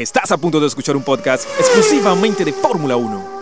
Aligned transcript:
Estás 0.00 0.32
a 0.32 0.38
punto 0.38 0.58
de 0.58 0.66
escuchar 0.66 0.96
un 0.96 1.02
podcast 1.02 1.46
exclusivamente 1.58 2.42
de 2.42 2.54
Fórmula 2.54 2.96
1. 2.96 3.40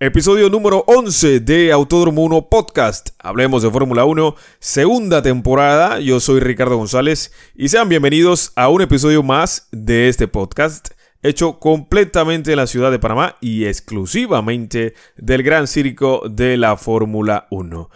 Episodio 0.00 0.50
número 0.50 0.82
11 0.88 1.38
de 1.38 1.70
Autódromo 1.70 2.24
1 2.24 2.48
Podcast. 2.48 3.10
Hablemos 3.20 3.62
de 3.62 3.70
Fórmula 3.70 4.04
1, 4.04 4.34
segunda 4.58 5.22
temporada. 5.22 6.00
Yo 6.00 6.18
soy 6.18 6.40
Ricardo 6.40 6.76
González 6.76 7.32
y 7.54 7.68
sean 7.68 7.88
bienvenidos 7.88 8.50
a 8.56 8.70
un 8.70 8.82
episodio 8.82 9.22
más 9.22 9.68
de 9.70 10.08
este 10.08 10.26
podcast 10.26 10.88
hecho 11.22 11.60
completamente 11.60 12.50
en 12.50 12.56
la 12.56 12.66
ciudad 12.66 12.90
de 12.90 12.98
Panamá 12.98 13.36
y 13.40 13.66
exclusivamente 13.66 14.94
del 15.16 15.44
gran 15.44 15.68
circo 15.68 16.22
de 16.28 16.56
la 16.56 16.76
Fórmula 16.76 17.46
1. 17.52 17.88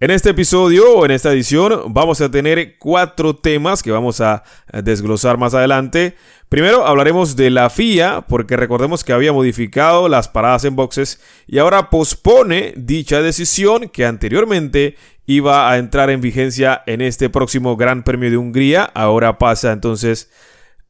En 0.00 0.12
este 0.12 0.30
episodio 0.30 0.92
o 0.94 1.04
en 1.04 1.10
esta 1.10 1.32
edición 1.32 1.92
vamos 1.92 2.20
a 2.20 2.30
tener 2.30 2.78
cuatro 2.78 3.34
temas 3.34 3.82
que 3.82 3.90
vamos 3.90 4.20
a 4.20 4.44
desglosar 4.72 5.38
más 5.38 5.54
adelante. 5.54 6.14
Primero 6.48 6.86
hablaremos 6.86 7.34
de 7.34 7.50
la 7.50 7.68
FIA 7.68 8.24
porque 8.28 8.56
recordemos 8.56 9.02
que 9.02 9.12
había 9.12 9.32
modificado 9.32 10.08
las 10.08 10.28
paradas 10.28 10.64
en 10.64 10.76
boxes 10.76 11.20
y 11.48 11.58
ahora 11.58 11.90
pospone 11.90 12.74
dicha 12.76 13.22
decisión 13.22 13.88
que 13.88 14.06
anteriormente 14.06 14.94
iba 15.26 15.68
a 15.68 15.78
entrar 15.78 16.10
en 16.10 16.20
vigencia 16.20 16.80
en 16.86 17.00
este 17.00 17.28
próximo 17.28 17.76
Gran 17.76 18.04
Premio 18.04 18.30
de 18.30 18.36
Hungría. 18.36 18.84
Ahora 18.84 19.36
pasa 19.36 19.72
entonces 19.72 20.30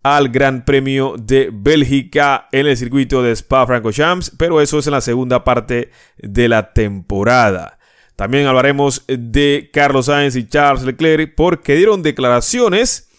al 0.02 0.28
Gran 0.28 0.66
Premio 0.66 1.14
de 1.18 1.48
Bélgica 1.50 2.46
en 2.52 2.66
el 2.66 2.76
circuito 2.76 3.22
de 3.22 3.32
Spa-Francorchamps, 3.32 4.32
pero 4.36 4.60
eso 4.60 4.80
es 4.80 4.86
en 4.86 4.92
la 4.92 5.00
segunda 5.00 5.44
parte 5.44 5.92
de 6.18 6.48
la 6.50 6.74
temporada. 6.74 7.77
También 8.18 8.48
hablaremos 8.48 9.04
de 9.06 9.70
Carlos 9.72 10.06
Sainz 10.06 10.34
y 10.34 10.48
Charles 10.48 10.82
Leclerc 10.82 11.36
porque 11.36 11.76
dieron 11.76 12.02
declaraciones 12.02 13.10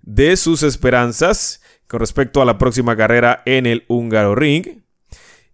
de 0.00 0.34
sus 0.38 0.62
esperanzas 0.62 1.60
con 1.86 2.00
respecto 2.00 2.40
a 2.40 2.46
la 2.46 2.56
próxima 2.56 2.96
carrera 2.96 3.42
en 3.44 3.66
el 3.66 3.84
Húngaro 3.86 4.34
Ring. 4.34 4.78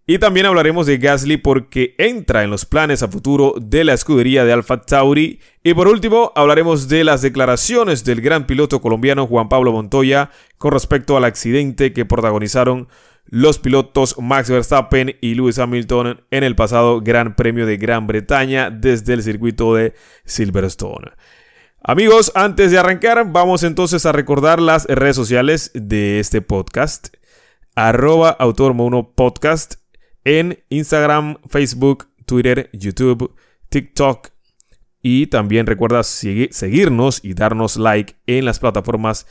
Y 0.07 0.19
también 0.19 0.45
hablaremos 0.45 0.85
de 0.87 0.99
Gasly 0.99 1.35
porque 1.35 1.95
entra 1.97 2.45
en 2.45 2.49
los 2.49 2.63
planes 2.63 3.03
a 3.03 3.09
futuro 3.09 3.55
de 3.59 3.83
la 3.83 3.93
escudería 3.93 4.45
de 4.45 4.53
Alfa 4.53 4.79
Tauri. 4.79 5.41
Y 5.65 5.73
por 5.73 5.89
último, 5.89 6.31
hablaremos 6.33 6.87
de 6.87 7.03
las 7.03 7.21
declaraciones 7.21 8.05
del 8.05 8.21
gran 8.21 8.47
piloto 8.47 8.79
colombiano 8.79 9.27
Juan 9.27 9.49
Pablo 9.49 9.73
Montoya 9.73 10.31
con 10.57 10.71
respecto 10.71 11.17
al 11.17 11.25
accidente 11.25 11.91
que 11.91 12.05
protagonizaron 12.05 12.87
los 13.25 13.59
pilotos 13.59 14.15
Max 14.19 14.49
Verstappen 14.49 15.15
y 15.21 15.35
Lewis 15.35 15.59
Hamilton 15.59 16.23
en 16.29 16.43
el 16.43 16.55
pasado 16.55 17.01
Gran 17.01 17.35
Premio 17.35 17.65
de 17.65 17.77
Gran 17.77 18.07
Bretaña 18.07 18.69
desde 18.69 19.13
el 19.13 19.23
circuito 19.23 19.73
de 19.75 19.93
Silverstone. 20.25 21.11
Amigos, 21.81 22.31
antes 22.35 22.71
de 22.71 22.77
arrancar, 22.77 23.31
vamos 23.31 23.63
entonces 23.63 24.05
a 24.05 24.11
recordar 24.11 24.61
las 24.61 24.85
redes 24.85 25.15
sociales 25.15 25.71
de 25.73 26.19
este 26.19 26.41
podcast. 26.41 27.09
Arroba 27.75 28.29
Autormo 28.29 28.85
1 28.85 29.13
Podcast 29.15 29.75
en 30.23 30.63
Instagram, 30.69 31.37
Facebook, 31.49 32.07
Twitter, 32.25 32.69
YouTube, 32.71 33.35
TikTok. 33.69 34.29
Y 35.01 35.27
también 35.27 35.65
recuerda 35.65 36.03
seguirnos 36.03 37.19
y 37.21 37.33
darnos 37.33 37.75
like 37.75 38.15
en 38.27 38.45
las 38.45 38.59
plataformas 38.59 39.27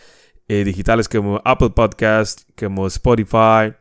eh, 0.49 0.65
digitales 0.65 1.09
como 1.09 1.41
Apple 1.47 1.71
Podcast, 1.71 2.43
como 2.59 2.87
Spotify, 2.87 3.73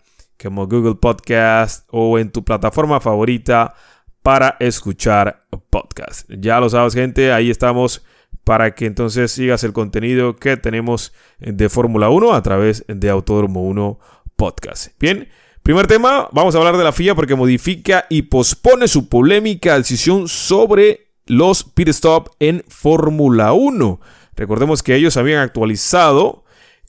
como 0.42 0.68
Google 0.68 0.96
Podcast 0.96 1.88
o 1.92 2.18
en 2.18 2.32
tu 2.32 2.44
plataforma 2.44 3.00
favorita 3.00 3.76
para 4.24 4.58
escuchar 4.60 5.42
podcast. 5.70 6.30
Ya 6.30 6.60
lo 6.60 6.70
sabes, 6.70 6.94
gente, 6.94 7.32
ahí 7.32 7.50
estamos 7.50 8.04
para 8.44 8.74
que 8.74 8.86
entonces 8.86 9.32
sigas 9.32 9.64
el 9.64 9.74
contenido 9.74 10.36
que 10.36 10.58
tenemos 10.58 11.14
de 11.40 11.70
Fórmula 11.70 12.10
1 12.10 12.34
a 12.34 12.42
través 12.42 12.84
de 12.88 13.10
Autódromo 13.10 13.64
1 13.64 14.00
Podcast. 14.36 14.90
Bien, 15.00 15.30
Primer 15.64 15.86
tema, 15.86 16.28
vamos 16.32 16.56
a 16.56 16.58
hablar 16.58 16.76
de 16.76 16.84
la 16.84 16.92
FIA 16.92 17.14
porque 17.14 17.36
modifica 17.36 18.08
y 18.10 18.24
pospone 18.24 18.88
su 18.88 19.10
polémica 19.10 19.78
decisión 19.78 20.28
sobre 20.28 21.12
los 21.28 21.64
pit 21.64 21.90
stop 21.90 22.30
en 22.40 22.64
Fórmula 22.68 23.54
1. 23.54 24.02
Recordemos 24.36 24.82
que 24.82 24.96
ellos 24.96 25.18
habían 25.18 25.42
actualizado 25.42 26.46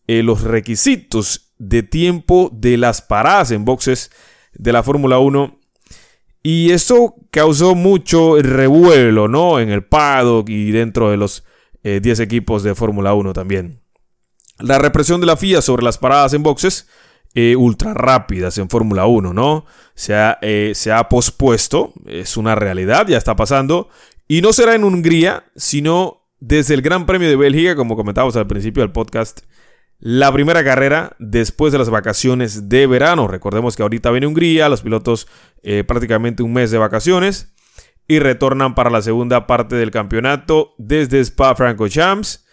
eh, 0.06 0.22
los 0.22 0.40
requisitos 0.40 1.51
de 1.62 1.84
tiempo 1.84 2.50
de 2.52 2.76
las 2.76 3.02
paradas 3.02 3.52
en 3.52 3.64
boxes 3.64 4.10
de 4.52 4.72
la 4.72 4.82
Fórmula 4.82 5.18
1 5.18 5.60
y 6.42 6.72
eso 6.72 7.14
causó 7.30 7.76
mucho 7.76 8.36
revuelo, 8.42 9.28
¿no? 9.28 9.60
En 9.60 9.70
el 9.70 9.84
paddock 9.84 10.48
y 10.48 10.72
dentro 10.72 11.10
de 11.10 11.16
los 11.16 11.44
10 11.84 12.18
eh, 12.18 12.22
equipos 12.22 12.64
de 12.64 12.74
Fórmula 12.74 13.14
1 13.14 13.32
también. 13.32 13.80
La 14.58 14.78
represión 14.78 15.20
de 15.20 15.28
la 15.28 15.36
FIA 15.36 15.62
sobre 15.62 15.84
las 15.84 15.98
paradas 15.98 16.34
en 16.34 16.42
boxes 16.42 16.88
eh, 17.34 17.54
ultra 17.54 17.94
rápidas 17.94 18.58
en 18.58 18.68
Fórmula 18.68 19.06
1, 19.06 19.32
¿no? 19.32 19.64
Se 19.94 20.14
ha, 20.14 20.38
eh, 20.42 20.72
se 20.74 20.90
ha 20.90 21.08
pospuesto, 21.08 21.94
es 22.06 22.36
una 22.36 22.56
realidad, 22.56 23.06
ya 23.06 23.18
está 23.18 23.36
pasando, 23.36 23.88
y 24.26 24.42
no 24.42 24.52
será 24.52 24.74
en 24.74 24.82
Hungría, 24.82 25.44
sino 25.54 26.26
desde 26.40 26.74
el 26.74 26.82
Gran 26.82 27.06
Premio 27.06 27.28
de 27.28 27.36
Bélgica, 27.36 27.76
como 27.76 27.94
comentábamos 27.94 28.34
al 28.34 28.48
principio 28.48 28.82
del 28.82 28.90
podcast, 28.90 29.42
la 30.04 30.32
primera 30.32 30.64
carrera 30.64 31.14
después 31.20 31.72
de 31.72 31.78
las 31.78 31.88
vacaciones 31.88 32.68
de 32.68 32.88
verano. 32.88 33.28
Recordemos 33.28 33.76
que 33.76 33.84
ahorita 33.84 34.10
viene 34.10 34.26
Hungría, 34.26 34.68
los 34.68 34.82
pilotos 34.82 35.28
eh, 35.62 35.84
prácticamente 35.84 36.42
un 36.42 36.52
mes 36.52 36.72
de 36.72 36.78
vacaciones 36.78 37.54
y 38.08 38.18
retornan 38.18 38.74
para 38.74 38.90
la 38.90 39.00
segunda 39.00 39.46
parte 39.46 39.76
del 39.76 39.92
campeonato 39.92 40.74
desde 40.76 41.20
Spa-Francorchamps 41.20 42.44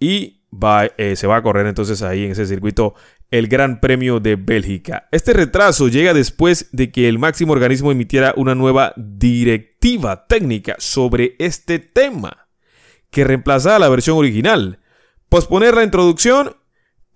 y 0.00 0.48
va, 0.52 0.90
se 1.14 1.26
va 1.28 1.36
a 1.36 1.42
correr 1.44 1.68
entonces 1.68 2.02
ahí 2.02 2.24
en 2.24 2.32
ese 2.32 2.44
circuito 2.44 2.96
el 3.30 3.46
Gran 3.46 3.78
Premio 3.78 4.18
de 4.18 4.34
Bélgica. 4.34 5.06
Este 5.12 5.32
retraso 5.32 5.86
llega 5.86 6.12
después 6.12 6.70
de 6.72 6.90
que 6.90 7.08
el 7.08 7.20
máximo 7.20 7.52
organismo 7.52 7.92
emitiera 7.92 8.34
una 8.36 8.56
nueva 8.56 8.94
directiva 8.96 10.26
técnica 10.26 10.74
sobre 10.78 11.36
este 11.38 11.78
tema, 11.78 12.48
que 13.12 13.22
reemplazaba 13.22 13.78
la 13.78 13.88
versión 13.88 14.18
original. 14.18 14.80
Posponer 15.28 15.76
la 15.76 15.84
introducción 15.84 16.56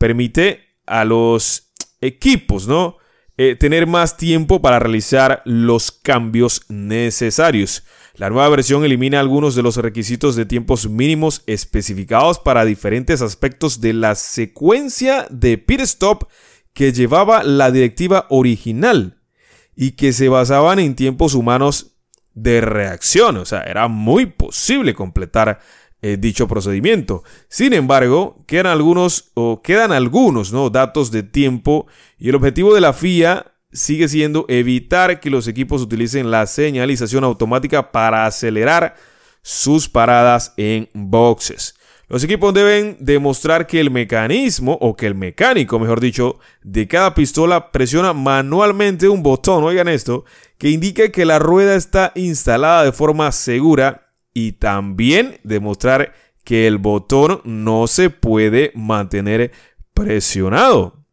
permite 0.01 0.79
a 0.87 1.05
los 1.05 1.75
equipos, 2.01 2.67
¿no? 2.67 2.97
Eh, 3.37 3.55
tener 3.55 3.87
más 3.87 4.17
tiempo 4.17 4.63
para 4.63 4.79
realizar 4.79 5.43
los 5.45 5.93
cambios 5.93 6.63
necesarios. 6.69 7.85
La 8.15 8.31
nueva 8.31 8.49
versión 8.49 8.83
elimina 8.83 9.21
algunos 9.21 9.55
de 9.55 9.63
los 9.63 9.77
requisitos 9.77 10.37
de 10.37 10.47
tiempos 10.47 10.89
mínimos 10.89 11.43
especificados 11.47 12.39
para 12.39 12.65
diferentes 12.65 13.21
aspectos 13.21 13.83
de 13.83 13.93
la 13.93 14.15
secuencia 14.15 15.27
de 15.31 15.59
pit 15.59 15.81
stop 15.81 16.25
que 16.73 16.93
llevaba 16.93 17.43
la 17.43 17.71
directiva 17.71 18.27
original 18.31 19.21
y 19.77 19.93
que 19.93 20.15
se 20.15 20.31
basaban 20.31 20.79
en 20.79 20.97
tiempos 20.97 21.35
humanos 21.35 21.99
de 22.33 22.63
reacción. 22.63 23.37
O 23.37 23.45
sea, 23.45 23.61
era 23.63 23.87
muy 23.89 24.27
posible 24.27 24.95
completar 24.95 25.61
eh, 26.03 26.17
dicho 26.19 26.49
procedimiento. 26.49 27.23
Sin 27.49 27.73
embargo, 27.73 28.43
quedan 28.47 28.67
algunos 28.67 29.31
o 29.35 29.63
quedan 29.63 29.93
algunos 29.93 30.53
¿no? 30.53 30.71
datos 30.71 31.11
de 31.11 31.23
tiempo 31.23 31.87
y 32.19 32.31
el 32.31 32.35
objetivo 32.35 32.75
de 32.75 32.81
la 32.81 32.93
FIA 32.93 33.53
sigue 33.73 34.09
siendo 34.09 34.47
evitar 34.49 35.21
que 35.21 35.31
los 35.31 35.47
equipos 35.47 35.83
utilicen 35.83 36.31
la 36.31 36.47
señalización 36.47 37.25
automática 37.25 37.93
para 37.93 38.27
acelerar 38.27 38.97
sus 39.43 39.89
paradas 39.89 40.55
en 40.57 40.89
boxes. 40.93 41.77
Los 42.09 42.25
equipos 42.25 42.53
deben 42.53 42.97
demostrar 42.99 43.69
que 43.69 43.79
el 43.79 43.93
mecanismo, 43.93 44.77
o 44.81 44.97
que 44.97 45.07
el 45.07 45.15
mecánico, 45.15 45.79
mejor 45.79 46.01
dicho, 46.01 46.41
de 46.63 46.89
cada 46.89 47.15
pistola 47.15 47.71
presiona 47.71 48.13
manualmente 48.13 49.09
un 49.09 49.23
botón, 49.23 49.63
oigan 49.63 49.87
esto, 49.87 50.25
que 50.59 50.71
indica 50.71 51.11
que 51.11 51.25
la 51.25 51.39
rueda 51.39 51.77
está 51.77 52.11
instalada 52.17 52.83
de 52.83 52.91
forma 52.91 53.31
segura 53.31 54.10
y 54.35 54.53
también 54.53 55.41
demostrar 55.45 56.15
que 56.45 56.67
el 56.67 56.79
botón 56.79 57.41
no 57.45 57.87
se 57.87 58.11
puede 58.11 58.73
mantener 58.75 59.53
presionado. 59.95 61.05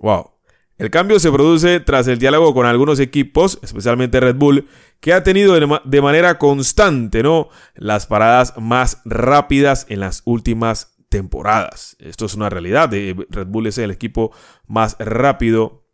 Wow. 0.00 0.32
El 0.78 0.90
cambio 0.90 1.18
se 1.18 1.32
produce 1.32 1.80
tras 1.80 2.06
el 2.06 2.18
diálogo 2.18 2.54
con 2.54 2.64
algunos 2.64 3.00
equipos, 3.00 3.58
especialmente 3.62 4.20
Red 4.20 4.36
Bull, 4.36 4.68
que 5.00 5.12
ha 5.12 5.24
tenido 5.24 5.54
de 5.84 6.02
manera 6.02 6.38
constante 6.38 7.22
¿no? 7.22 7.48
las 7.74 8.06
paradas 8.06 8.54
más 8.58 9.00
rápidas 9.04 9.86
en 9.88 10.00
las 10.00 10.22
últimas 10.24 10.96
temporadas. 11.08 11.96
Esto 11.98 12.26
es 12.26 12.34
una 12.34 12.48
realidad. 12.48 12.90
Red 12.90 13.46
Bull 13.48 13.66
es 13.66 13.78
el 13.78 13.90
equipo 13.90 14.32
más 14.66 14.96
rápido 15.00 15.84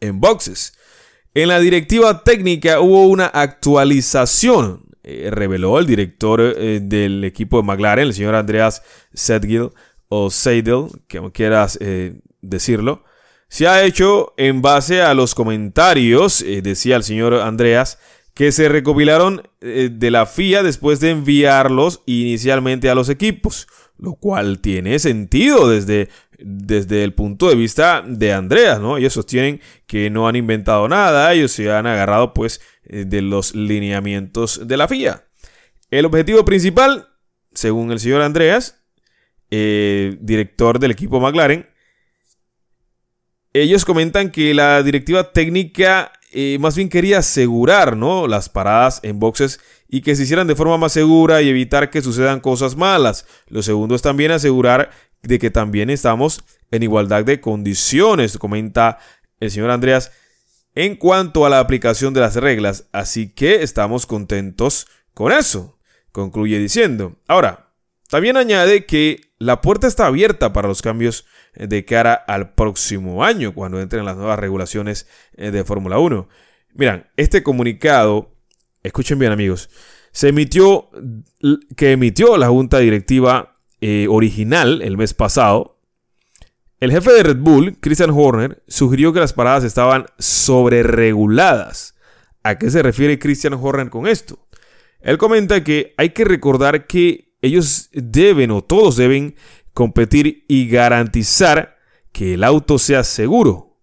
en 0.00 0.20
boxes. 0.20 0.74
En 1.32 1.48
la 1.48 1.58
directiva 1.58 2.22
técnica 2.24 2.80
hubo 2.80 3.06
una 3.06 3.26
actualización, 3.26 4.86
eh, 5.04 5.28
reveló 5.30 5.78
el 5.78 5.86
director 5.86 6.40
eh, 6.40 6.80
del 6.82 7.24
equipo 7.24 7.58
de 7.58 7.64
McLaren, 7.64 8.06
el 8.06 8.14
señor 8.14 8.34
Andreas 8.34 8.82
Sedgil 9.12 9.70
o 10.08 10.30
Seidel, 10.30 10.88
como 11.10 11.30
quieras 11.30 11.78
eh, 11.80 12.20
decirlo. 12.40 13.04
Se 13.48 13.68
ha 13.68 13.84
hecho 13.84 14.32
en 14.38 14.62
base 14.62 15.02
a 15.02 15.12
los 15.12 15.34
comentarios, 15.34 16.44
decía 16.62 16.96
el 16.96 17.04
señor 17.04 17.34
Andreas, 17.34 17.98
que 18.34 18.50
se 18.50 18.68
recopilaron 18.68 19.48
eh, 19.60 19.90
de 19.92 20.10
la 20.10 20.26
FIA 20.26 20.62
después 20.62 21.00
de 21.00 21.10
enviarlos 21.10 22.02
inicialmente 22.04 22.90
a 22.90 22.94
los 22.94 23.08
equipos, 23.08 23.68
lo 23.96 24.14
cual 24.14 24.58
tiene 24.58 24.98
sentido 24.98 25.70
desde, 25.70 26.08
desde 26.38 27.04
el 27.04 27.14
punto 27.14 27.48
de 27.48 27.54
vista 27.54 28.02
de 28.06 28.32
Andreas, 28.32 28.80
¿no? 28.80 28.96
Ellos 28.96 29.12
sostienen 29.12 29.60
que 29.86 30.10
no 30.10 30.26
han 30.26 30.34
inventado 30.34 30.88
nada, 30.88 31.32
ellos 31.32 31.52
se 31.52 31.70
han 31.70 31.86
agarrado 31.86 32.34
pues 32.34 32.60
eh, 32.84 33.04
de 33.06 33.22
los 33.22 33.54
lineamientos 33.54 34.66
de 34.66 34.76
la 34.76 34.88
FIA. 34.88 35.24
El 35.90 36.04
objetivo 36.04 36.44
principal, 36.44 37.08
según 37.52 37.92
el 37.92 38.00
señor 38.00 38.22
Andreas, 38.22 38.82
eh, 39.50 40.16
director 40.20 40.80
del 40.80 40.90
equipo 40.90 41.20
McLaren, 41.20 41.68
ellos 43.52 43.84
comentan 43.84 44.32
que 44.32 44.52
la 44.52 44.82
directiva 44.82 45.32
técnica 45.32 46.10
eh, 46.36 46.58
más 46.58 46.74
bien 46.74 46.88
quería 46.88 47.18
asegurar 47.18 47.96
¿no? 47.96 48.26
las 48.26 48.48
paradas 48.48 48.98
en 49.04 49.20
boxes 49.20 49.60
y 49.88 50.00
que 50.00 50.16
se 50.16 50.24
hicieran 50.24 50.48
de 50.48 50.56
forma 50.56 50.76
más 50.76 50.92
segura 50.92 51.40
y 51.40 51.48
evitar 51.48 51.90
que 51.90 52.02
sucedan 52.02 52.40
cosas 52.40 52.74
malas. 52.74 53.24
Lo 53.46 53.62
segundo 53.62 53.94
es 53.94 54.02
también 54.02 54.32
asegurar 54.32 54.90
de 55.22 55.38
que 55.38 55.50
también 55.50 55.90
estamos 55.90 56.44
en 56.72 56.82
igualdad 56.82 57.24
de 57.24 57.40
condiciones, 57.40 58.36
comenta 58.36 58.98
el 59.38 59.52
señor 59.52 59.70
Andreas, 59.70 60.10
en 60.74 60.96
cuanto 60.96 61.46
a 61.46 61.50
la 61.50 61.60
aplicación 61.60 62.12
de 62.14 62.20
las 62.20 62.34
reglas. 62.34 62.88
Así 62.90 63.28
que 63.32 63.62
estamos 63.62 64.04
contentos 64.04 64.88
con 65.14 65.30
eso, 65.30 65.78
concluye 66.10 66.58
diciendo. 66.58 67.14
Ahora, 67.28 67.70
también 68.08 68.36
añade 68.36 68.86
que 68.86 69.20
la 69.38 69.60
puerta 69.60 69.86
está 69.86 70.06
abierta 70.06 70.52
para 70.52 70.66
los 70.66 70.82
cambios 70.82 71.26
de 71.56 71.84
cara 71.84 72.14
al 72.14 72.54
próximo 72.54 73.24
año, 73.24 73.54
cuando 73.54 73.80
entren 73.80 74.04
las 74.04 74.16
nuevas 74.16 74.38
regulaciones 74.38 75.06
eh, 75.36 75.50
de 75.50 75.64
Fórmula 75.64 75.98
1. 75.98 76.28
Miran, 76.74 77.06
este 77.16 77.42
comunicado, 77.42 78.32
escuchen 78.82 79.18
bien 79.18 79.32
amigos, 79.32 79.70
se 80.12 80.28
emitió, 80.28 80.90
que 81.76 81.92
emitió 81.92 82.36
la 82.36 82.48
junta 82.48 82.78
directiva 82.78 83.56
eh, 83.80 84.06
original 84.08 84.82
el 84.82 84.96
mes 84.96 85.14
pasado. 85.14 85.78
El 86.80 86.92
jefe 86.92 87.12
de 87.12 87.22
Red 87.22 87.38
Bull, 87.38 87.78
Christian 87.80 88.10
Horner, 88.10 88.62
sugirió 88.68 89.12
que 89.12 89.20
las 89.20 89.32
paradas 89.32 89.64
estaban 89.64 90.06
sobrereguladas. 90.18 91.94
¿A 92.42 92.58
qué 92.58 92.70
se 92.70 92.82
refiere 92.82 93.18
Christian 93.18 93.54
Horner 93.54 93.90
con 93.90 94.06
esto? 94.06 94.38
Él 95.00 95.18
comenta 95.18 95.64
que 95.64 95.94
hay 95.96 96.10
que 96.10 96.24
recordar 96.24 96.86
que 96.86 97.34
ellos 97.42 97.90
deben 97.92 98.50
o 98.50 98.62
todos 98.62 98.96
deben 98.96 99.36
competir 99.74 100.44
y 100.48 100.68
garantizar 100.68 101.76
que 102.12 102.34
el 102.34 102.44
auto 102.44 102.78
sea 102.78 103.04
seguro. 103.04 103.76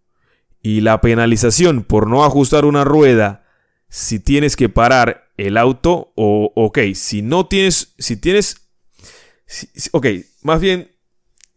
Y 0.64 0.82
la 0.82 1.02
penalización 1.02 1.84
por 1.84 2.08
no 2.08 2.24
ajustar 2.24 2.66
una 2.66 2.84
rueda 2.84 3.46
si 3.90 4.20
tienes 4.20 4.56
que 4.56 4.70
parar 4.70 5.32
el 5.38 5.58
auto 5.58 6.14
o, 6.16 6.52
ok, 6.56 6.80
si 6.94 7.22
no 7.22 7.48
tienes, 7.48 7.94
si 7.98 8.16
tienes, 8.16 8.70
ok, 9.92 10.08
más 10.44 10.62
bien, 10.62 10.92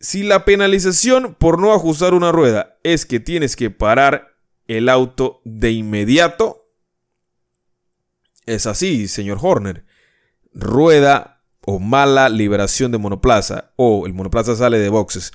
si 0.01 0.23
la 0.23 0.45
penalización 0.45 1.35
por 1.35 1.59
no 1.59 1.73
ajustar 1.73 2.13
una 2.13 2.33
rueda 2.33 2.79
es 2.83 3.07
que 3.07 3.21
tienes 3.21 3.57
que 3.57 3.71
parar 3.71 4.37
el 4.67 4.89
auto 4.89 5.41
de 5.45 5.73
inmediato, 5.73 6.67
es 8.47 8.67
así, 8.67 9.09
señor 9.09 9.39
Horner. 9.41 9.85
Rueda 10.53 11.34
o 11.67 11.79
mala 11.79 12.29
liberación 12.29 12.93
de 12.93 12.99
monoplaza 12.99 13.73
o 13.77 14.07
el 14.07 14.13
monoplaza 14.13 14.55
sale 14.57 14.79
de 14.79 14.89
boxes 14.89 15.33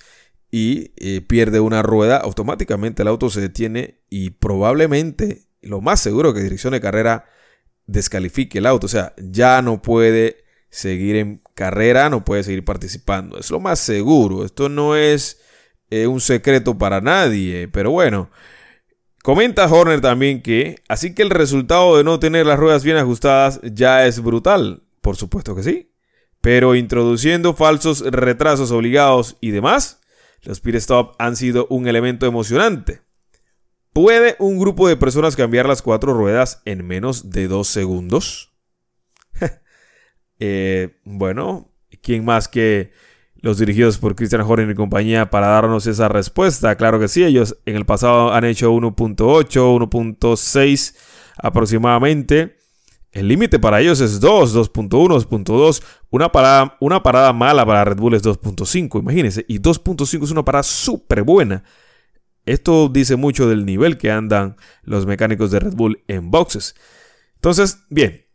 y 0.51 0.91
eh, 0.97 1.21
pierde 1.21 1.59
una 1.59 1.81
rueda, 1.81 2.17
automáticamente 2.17 3.03
el 3.03 3.07
auto 3.07 3.29
se 3.29 3.41
detiene 3.41 4.01
y 4.09 4.31
probablemente, 4.31 5.43
lo 5.61 5.81
más 5.81 5.99
seguro 5.99 6.33
que 6.33 6.41
dirección 6.41 6.73
de 6.73 6.81
carrera 6.81 7.25
descalifique 7.85 8.59
el 8.59 8.65
auto. 8.65 8.85
O 8.85 8.89
sea, 8.89 9.13
ya 9.17 9.61
no 9.61 9.81
puede 9.81 10.43
seguir 10.69 11.15
en 11.17 11.41
carrera, 11.53 12.09
no 12.09 12.23
puede 12.23 12.43
seguir 12.43 12.63
participando. 12.63 13.37
Es 13.37 13.51
lo 13.51 13.59
más 13.59 13.79
seguro. 13.79 14.45
Esto 14.45 14.69
no 14.69 14.95
es 14.95 15.39
eh, 15.89 16.07
un 16.07 16.21
secreto 16.21 16.77
para 16.77 17.01
nadie. 17.01 17.67
Pero 17.67 17.91
bueno, 17.91 18.29
comenta 19.23 19.67
Horner 19.67 20.01
también 20.01 20.41
que, 20.41 20.77
así 20.87 21.13
que 21.13 21.21
el 21.21 21.29
resultado 21.29 21.97
de 21.97 22.03
no 22.03 22.19
tener 22.19 22.45
las 22.45 22.59
ruedas 22.59 22.83
bien 22.83 22.97
ajustadas 22.97 23.59
ya 23.63 24.05
es 24.05 24.21
brutal. 24.21 24.81
Por 25.01 25.15
supuesto 25.15 25.55
que 25.55 25.63
sí. 25.63 25.88
Pero 26.41 26.75
introduciendo 26.75 27.53
falsos 27.53 28.01
retrasos 28.01 28.71
obligados 28.71 29.38
y 29.41 29.51
demás, 29.51 30.01
los 30.41 30.59
pit 30.59 30.75
stop 30.75 31.15
han 31.19 31.36
sido 31.36 31.68
un 31.69 31.88
elemento 31.88 32.25
emocionante. 32.25 33.01
¿Puede 33.94 34.36
un 34.39 34.59
grupo 34.59 34.88
de 34.88 34.95
personas 34.95 35.36
cambiar 35.36 35.68
las 35.68 35.81
cuatro 35.81 36.13
ruedas 36.13 36.62
en 36.65 36.86
menos 36.86 37.30
de 37.31 37.47
dos 37.47 37.68
segundos? 37.68 38.53
Eh, 40.41 41.01
bueno, 41.03 41.74
¿quién 42.01 42.24
más 42.24 42.47
que 42.47 42.94
los 43.42 43.57
dirigidos 43.57 43.97
por 43.97 44.15
Christian 44.15 44.39
Horner 44.39 44.69
y 44.69 44.74
compañía 44.74 45.30
para 45.30 45.47
darnos 45.47 45.85
esa 45.85 46.07
respuesta? 46.07 46.77
Claro 46.77 46.97
que 46.97 47.09
sí, 47.09 47.25
ellos 47.25 47.57
en 47.65 47.75
el 47.75 47.85
pasado 47.85 48.33
han 48.33 48.45
hecho 48.45 48.71
1.8, 48.71 49.18
1.6 49.18 50.95
aproximadamente. 51.35 52.58
El 53.11 53.27
límite 53.27 53.57
para 53.57 53.81
ellos 53.81 54.01
es 54.01 54.19
2, 54.19 54.56
2.1, 54.56 54.89
2.2. 54.89 55.83
Una 56.11 56.31
parada, 56.31 56.77
una 56.79 57.01
parada 57.01 57.33
mala 57.33 57.65
para 57.65 57.83
Red 57.83 57.97
Bull 57.97 58.13
es 58.13 58.23
2.5, 58.23 59.00
imagínense. 59.00 59.45
Y 59.47 59.59
2.5 59.59 60.23
es 60.23 60.31
una 60.31 60.45
parada 60.45 60.63
súper 60.63 61.23
buena. 61.23 61.63
Esto 62.45 62.89
dice 62.89 63.15
mucho 63.15 63.47
del 63.47 63.65
nivel 63.65 63.97
que 63.97 64.11
andan 64.11 64.56
los 64.83 65.06
mecánicos 65.06 65.51
de 65.51 65.59
Red 65.59 65.73
Bull 65.73 66.03
en 66.07 66.31
boxes. 66.31 66.75
Entonces, 67.35 67.83
bien. 67.89 68.25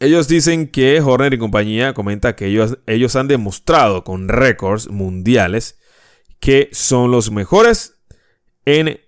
Ellos 0.00 0.28
dicen 0.28 0.68
que 0.68 1.00
Horner 1.00 1.34
y 1.34 1.38
compañía 1.38 1.92
comenta 1.92 2.34
que 2.34 2.46
ellos, 2.46 2.78
ellos 2.86 3.16
han 3.16 3.28
demostrado 3.28 4.02
con 4.02 4.28
récords 4.28 4.88
mundiales 4.88 5.78
que 6.38 6.70
son 6.72 7.10
los 7.10 7.30
mejores 7.30 8.00
en 8.64 8.98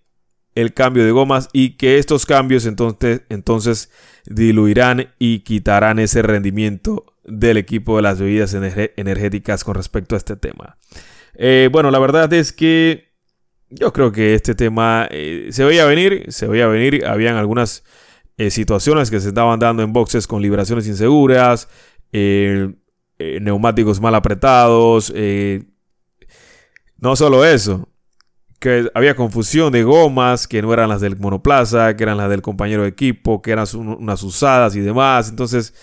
el 0.55 0.75
cambio 0.75 1.05
de 1.05 1.11
gomas 1.11 1.49
y 1.53 1.77
que 1.77 1.99
estos 1.99 2.27
cambios 2.27 2.67
entonces, 2.67 3.23
entonces 3.29 3.91
diluirán 4.27 5.09
y 5.19 5.41
quitarán 5.41 5.99
ese 5.99 6.23
rendimiento 6.23 7.05
del 7.25 7.57
equipo 7.57 7.97
de 7.97 8.03
las 8.03 8.21
bebidas 8.21 8.55
energéticas 8.55 9.65
con 9.65 9.75
respecto 9.75 10.15
a 10.15 10.19
este 10.19 10.37
tema. 10.37 10.77
Eh, 11.35 11.69
bueno, 11.73 11.91
la 11.91 11.99
verdad 11.99 12.33
es 12.33 12.53
que 12.53 13.13
yo 13.71 13.93
creo 13.93 14.13
que 14.13 14.35
este 14.35 14.55
tema 14.55 15.09
eh, 15.11 15.49
se 15.51 15.65
veía 15.65 15.87
venir, 15.87 16.27
se 16.29 16.47
veía 16.47 16.67
venir, 16.67 17.07
habían 17.07 17.37
algunas 17.37 17.85
eh, 18.37 18.51
situaciones 18.51 19.11
que 19.11 19.21
se 19.21 19.29
estaban 19.29 19.59
dando 19.59 19.83
en 19.83 19.93
boxes 19.93 20.27
con 20.27 20.43
liberaciones 20.43 20.87
inseguras, 20.87 21.69
neumáticos 23.19 24.01
mal 24.01 24.15
apretados, 24.15 25.13
no 26.99 27.17
solo 27.17 27.45
eso, 27.47 27.89
que 28.63 28.89
había 28.95 29.17
confusión 29.17 29.73
de 29.73 29.83
gomas, 29.83 30.47
que 30.47 30.63
no 30.63 30.73
eran 30.73 30.89
las 30.89 31.01
del 31.01 31.19
monoplaza, 31.19 31.97
que 31.97 32.05
eran 32.05 32.17
las 32.17 32.31
del 32.31 32.43
compañero 32.43 32.83
de 32.83 32.91
equipo, 32.91 33.43
que 33.43 33.51
eran 33.51 33.67
unas 33.75 34.23
usadas 34.23 34.77
y 34.77 34.81
demás. 34.81 35.31
Entonces, 35.31 35.75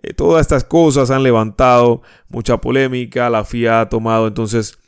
eh, 0.00 0.14
todas 0.14 0.42
estas 0.42 0.62
cosas 0.62 1.10
han 1.10 1.24
levantado 1.24 2.02
mucha 2.28 2.58
polémica. 2.58 3.28
La 3.28 3.44
FIA 3.44 3.80
ha 3.80 3.88
tomado 3.88 4.28
entonces 4.28 4.78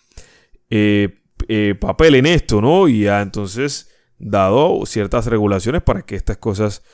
eh, 0.70 1.18
eh, 1.48 1.74
papel 1.74 2.14
en 2.14 2.26
esto, 2.26 2.60
¿no? 2.60 2.86
Y 2.86 3.08
ha 3.08 3.20
entonces 3.20 3.90
dado 4.20 4.86
ciertas 4.86 5.26
regulaciones 5.26 5.82
para 5.82 6.02
que 6.02 6.14
estas 6.14 6.36
cosas 6.36 6.84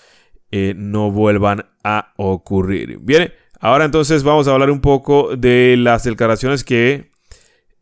no 0.51 1.11
vuelvan 1.11 1.67
a 1.85 2.15
ocurrir. 2.17 2.99
Bien, 3.03 3.31
ahora 3.61 3.85
entonces 3.85 4.23
vamos 4.23 4.49
a 4.49 4.53
hablar 4.53 4.71
un 4.71 4.81
poco 4.81 5.37
de 5.37 5.77
las 5.77 6.05
declaraciones 6.05 6.65
que 6.65 7.11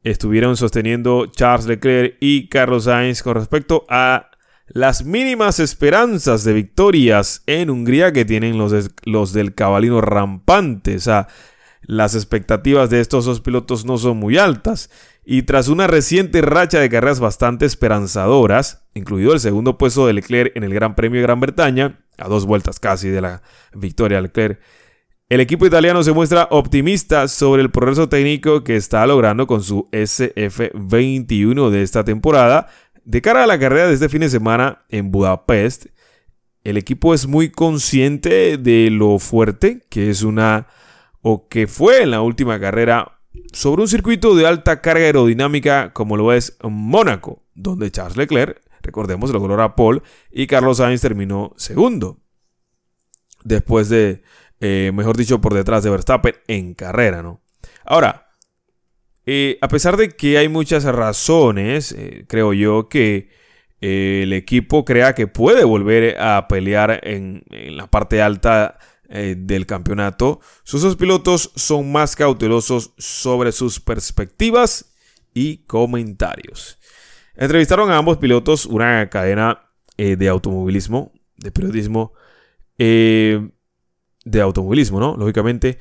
estuvieron 0.04 0.56
sosteniendo 0.56 1.26
Charles 1.26 1.66
Leclerc 1.66 2.16
y 2.20 2.48
Carlos 2.48 2.84
Sainz 2.84 3.22
con 3.22 3.34
respecto 3.34 3.84
a 3.88 4.30
las 4.68 5.04
mínimas 5.04 5.58
esperanzas 5.58 6.44
de 6.44 6.52
victorias 6.52 7.42
en 7.46 7.70
Hungría 7.70 8.12
que 8.12 8.24
tienen 8.24 8.56
los, 8.58 8.90
los 9.04 9.32
del 9.32 9.54
cabalino 9.54 10.00
rampante. 10.00 10.96
O 10.96 11.00
sea, 11.00 11.28
las 11.82 12.14
expectativas 12.14 12.90
de 12.90 13.00
estos 13.00 13.24
dos 13.24 13.40
pilotos 13.40 13.84
no 13.84 13.98
son 13.98 14.18
muy 14.18 14.38
altas. 14.38 14.90
Y 15.24 15.42
tras 15.42 15.68
una 15.68 15.86
reciente 15.86 16.42
racha 16.42 16.80
de 16.80 16.90
carreras 16.90 17.20
bastante 17.20 17.64
esperanzadoras, 17.64 18.84
incluido 18.94 19.32
el 19.32 19.40
segundo 19.40 19.78
puesto 19.78 20.06
de 20.06 20.12
Leclerc 20.12 20.54
en 20.54 20.64
el 20.64 20.74
Gran 20.74 20.94
Premio 20.94 21.20
de 21.20 21.26
Gran 21.26 21.40
Bretaña, 21.40 22.00
a 22.18 22.28
dos 22.28 22.46
vueltas 22.46 22.78
casi 22.78 23.08
de 23.08 23.22
la 23.22 23.42
victoria 23.74 24.18
de 24.18 24.22
Leclerc, 24.22 24.60
el 25.30 25.40
equipo 25.40 25.64
italiano 25.64 26.02
se 26.02 26.12
muestra 26.12 26.48
optimista 26.50 27.28
sobre 27.28 27.62
el 27.62 27.70
progreso 27.70 28.08
técnico 28.08 28.62
que 28.62 28.76
está 28.76 29.06
logrando 29.06 29.46
con 29.46 29.62
su 29.62 29.88
SF21 29.90 31.70
de 31.70 31.82
esta 31.82 32.04
temporada. 32.04 32.68
De 33.04 33.22
cara 33.22 33.44
a 33.44 33.46
la 33.46 33.58
carrera 33.58 33.86
de 33.86 33.94
este 33.94 34.10
fin 34.10 34.20
de 34.20 34.28
semana 34.28 34.84
en 34.90 35.10
Budapest, 35.10 35.86
el 36.62 36.76
equipo 36.76 37.14
es 37.14 37.26
muy 37.26 37.50
consciente 37.50 38.58
de 38.58 38.90
lo 38.90 39.18
fuerte 39.18 39.86
que 39.88 40.10
es 40.10 40.22
una 40.22 40.66
o 41.22 41.48
que 41.48 41.66
fue 41.66 42.02
en 42.02 42.10
la 42.10 42.20
última 42.20 42.60
carrera 42.60 43.18
sobre 43.52 43.82
un 43.82 43.88
circuito 43.88 44.34
de 44.34 44.46
alta 44.46 44.82
carga 44.82 45.06
aerodinámica 45.06 45.92
como 45.94 46.18
lo 46.18 46.34
es 46.34 46.58
Mónaco, 46.62 47.42
donde 47.54 47.90
Charles 47.90 48.18
Leclerc, 48.18 48.60
recordemos, 48.82 49.30
logró 49.30 49.60
a 49.62 49.74
Paul 49.74 50.02
y 50.30 50.46
Carlos 50.46 50.76
Sainz 50.76 51.00
terminó 51.00 51.54
segundo. 51.56 52.18
después 53.42 53.88
de, 53.88 54.22
eh, 54.66 54.92
mejor 54.92 55.18
dicho, 55.18 55.42
por 55.42 55.52
detrás 55.52 55.84
de 55.84 55.90
Verstappen 55.90 56.36
en 56.48 56.72
carrera, 56.72 57.22
¿no? 57.22 57.42
Ahora, 57.84 58.30
eh, 59.26 59.58
a 59.60 59.68
pesar 59.68 59.98
de 59.98 60.08
que 60.08 60.38
hay 60.38 60.48
muchas 60.48 60.84
razones, 60.84 61.92
eh, 61.92 62.24
creo 62.26 62.54
yo 62.54 62.88
que 62.88 63.28
el 63.82 64.32
equipo 64.32 64.86
crea 64.86 65.14
que 65.14 65.26
puede 65.26 65.64
volver 65.64 66.18
a 66.18 66.48
pelear 66.48 66.98
en, 67.02 67.44
la 67.50 67.88
parte 67.88 68.22
alta 68.22 68.78
del 69.06 69.66
campeonato, 69.66 70.40
sus 70.62 70.80
dos 70.80 70.96
pilotos 70.96 71.52
son 71.54 71.92
más 71.92 72.16
cautelosos 72.16 72.94
sobre 72.96 73.52
sus 73.52 73.80
perspectivas 73.80 74.94
y 75.34 75.58
comentarios. 75.66 76.78
Entrevistaron 77.36 77.90
a 77.90 77.98
ambos 77.98 78.16
pilotos, 78.16 78.64
una 78.64 79.10
cadena 79.10 79.70
de 79.98 80.28
automovilismo, 80.28 81.12
de 81.36 81.52
periodismo, 81.52 82.14
de 84.24 84.40
automovilismo, 84.40 85.00
¿no? 85.00 85.16
Lógicamente, 85.16 85.78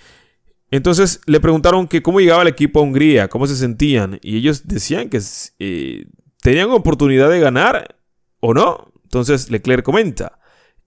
entonces 0.71 1.21
le 1.25 1.39
preguntaron 1.39 1.87
que 1.87 2.01
cómo 2.01 2.19
llegaba 2.19 2.41
el 2.41 2.47
equipo 2.47 2.79
a 2.79 2.83
Hungría, 2.83 3.27
cómo 3.27 3.47
se 3.47 3.55
sentían, 3.55 4.19
y 4.21 4.37
ellos 4.37 4.67
decían 4.67 5.09
que 5.09 5.21
eh, 5.59 6.05
tenían 6.41 6.71
oportunidad 6.71 7.29
de 7.29 7.39
ganar 7.39 7.97
o 8.39 8.53
no. 8.53 8.91
Entonces 9.03 9.51
Leclerc 9.51 9.83
comenta, 9.83 10.39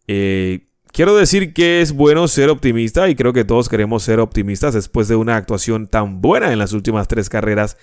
eh, 0.08 0.68
quiero 0.92 1.14
decir 1.16 1.54
que 1.54 1.80
es 1.80 1.92
bueno 1.92 2.26
ser 2.26 2.50
optimista 2.50 3.08
y 3.08 3.14
creo 3.14 3.32
que 3.32 3.44
todos 3.44 3.68
queremos 3.68 4.02
ser 4.02 4.18
optimistas 4.18 4.74
después 4.74 5.06
de 5.08 5.16
una 5.16 5.36
actuación 5.36 5.86
tan 5.86 6.20
buena 6.20 6.52
en 6.52 6.58
las 6.58 6.72
últimas 6.72 7.06
tres 7.06 7.28
carreras, 7.28 7.76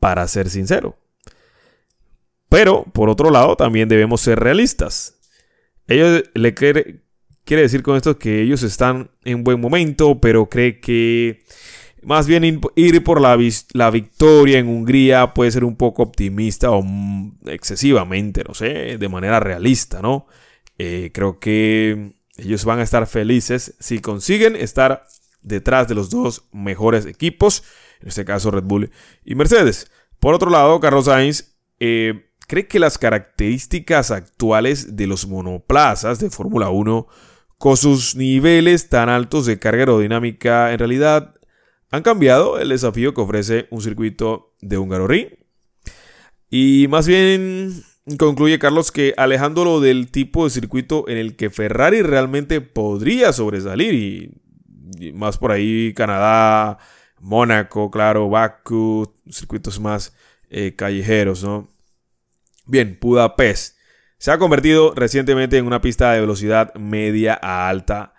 para 0.00 0.26
ser 0.26 0.48
sincero. 0.48 0.98
Pero, 2.48 2.84
por 2.92 3.08
otro 3.08 3.30
lado, 3.30 3.54
también 3.54 3.88
debemos 3.88 4.22
ser 4.22 4.40
realistas. 4.40 5.20
Ellos, 5.86 6.24
Leclerc 6.34 7.02
Quiere 7.50 7.62
decir 7.62 7.82
con 7.82 7.96
esto 7.96 8.16
que 8.16 8.42
ellos 8.42 8.62
están 8.62 9.10
en 9.24 9.42
buen 9.42 9.60
momento, 9.60 10.20
pero 10.20 10.48
cree 10.48 10.78
que 10.78 11.42
más 12.00 12.28
bien 12.28 12.60
ir 12.76 13.02
por 13.02 13.20
la, 13.20 13.36
la, 13.72 13.90
victoria 13.90 14.60
en 14.60 14.68
Hungría 14.68 15.34
puede 15.34 15.50
ser 15.50 15.64
un 15.64 15.74
poco 15.74 16.04
optimista 16.04 16.70
o 16.70 16.84
excesivamente, 17.46 18.44
no 18.46 18.54
sé, 18.54 18.98
de 18.98 19.08
manera 19.08 19.40
realista, 19.40 20.00
¿no? 20.00 20.28
Eh, 20.78 21.10
creo 21.12 21.40
que 21.40 22.12
ellos 22.36 22.64
van 22.64 22.78
a 22.78 22.84
estar 22.84 23.04
felices 23.08 23.74
si 23.80 23.98
consiguen 23.98 24.54
estar 24.54 25.04
detrás 25.42 25.88
de 25.88 25.96
los 25.96 26.08
dos 26.08 26.44
mejores 26.52 27.04
equipos, 27.04 27.64
en 28.00 28.10
este 28.10 28.24
caso 28.24 28.52
Red 28.52 28.62
Bull 28.62 28.92
y 29.24 29.34
Mercedes. 29.34 29.90
Por 30.20 30.34
otro 30.34 30.50
lado, 30.50 30.78
Carlos 30.78 31.06
Sainz 31.06 31.56
eh, 31.80 32.30
cree 32.46 32.68
que 32.68 32.78
las 32.78 32.96
características 32.96 34.12
actuales 34.12 34.96
de 34.96 35.08
los 35.08 35.26
monoplazas 35.26 36.20
de 36.20 36.30
Fórmula 36.30 36.70
1 36.70 37.08
con 37.60 37.76
sus 37.76 38.16
niveles 38.16 38.88
tan 38.88 39.10
altos 39.10 39.44
de 39.44 39.58
carga 39.58 39.80
aerodinámica, 39.80 40.72
en 40.72 40.78
realidad 40.78 41.34
han 41.90 42.02
cambiado 42.02 42.58
el 42.58 42.70
desafío 42.70 43.12
que 43.12 43.20
ofrece 43.20 43.66
un 43.68 43.82
circuito 43.82 44.54
de 44.62 44.78
Hungaroring. 44.78 45.28
Y 46.48 46.86
más 46.88 47.06
bien 47.06 47.82
concluye 48.18 48.58
Carlos 48.58 48.90
que 48.90 49.12
alejándolo 49.18 49.80
del 49.80 50.10
tipo 50.10 50.44
de 50.44 50.50
circuito 50.50 51.06
en 51.06 51.18
el 51.18 51.36
que 51.36 51.50
Ferrari 51.50 52.00
realmente 52.00 52.62
podría 52.62 53.30
sobresalir 53.34 53.92
y, 54.98 55.12
más 55.12 55.36
por 55.36 55.52
ahí 55.52 55.92
Canadá, 55.92 56.78
Mónaco, 57.18 57.90
claro, 57.90 58.30
Baku, 58.30 59.16
circuitos 59.30 59.78
más 59.78 60.16
eh, 60.48 60.74
callejeros, 60.74 61.44
¿no? 61.44 61.68
Bien, 62.64 62.96
Budapest. 62.98 63.76
Se 64.20 64.30
ha 64.30 64.38
convertido 64.38 64.92
recientemente 64.94 65.56
en 65.56 65.66
una 65.66 65.80
pista 65.80 66.12
de 66.12 66.20
velocidad 66.20 66.74
media 66.74 67.38
a 67.40 67.70
alta 67.70 68.12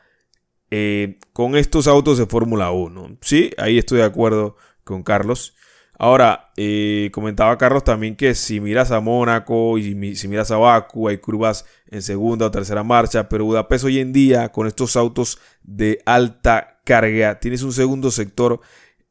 eh, 0.72 1.20
con 1.32 1.56
estos 1.56 1.86
autos 1.86 2.18
de 2.18 2.26
Fórmula 2.26 2.72
1. 2.72 3.20
Sí, 3.22 3.52
ahí 3.60 3.78
estoy 3.78 4.00
de 4.00 4.06
acuerdo 4.06 4.56
con 4.84 5.04
Carlos. 5.04 5.54
Ahora, 6.00 6.54
eh, 6.58 7.12
comentaba 7.14 7.56
Carlos 7.60 7.84
también 7.84 8.16
que 8.16 8.34
si 8.34 8.60
miras 8.60 8.90
a 8.90 9.00
Mónaco 9.00 9.78
y 9.78 10.16
si 10.16 10.28
miras 10.28 10.50
a 10.50 10.58
Baku, 10.58 11.08
hay 11.08 11.20
curvas 11.20 11.66
en 11.86 12.02
segunda 12.02 12.48
o 12.48 12.52
tercera 12.52 12.82
marcha, 12.82 13.30
pero 13.30 13.46
Budapest 13.46 13.86
hoy 13.86 14.00
en 14.00 14.12
día, 14.12 14.50
con 14.50 14.66
estos 14.66 14.96
autos 14.96 15.38
de 15.62 16.02
alta 16.08 16.82
carga, 16.84 17.40
tienes 17.40 17.62
un 17.62 17.74
segundo 17.74 18.10
sector 18.10 18.60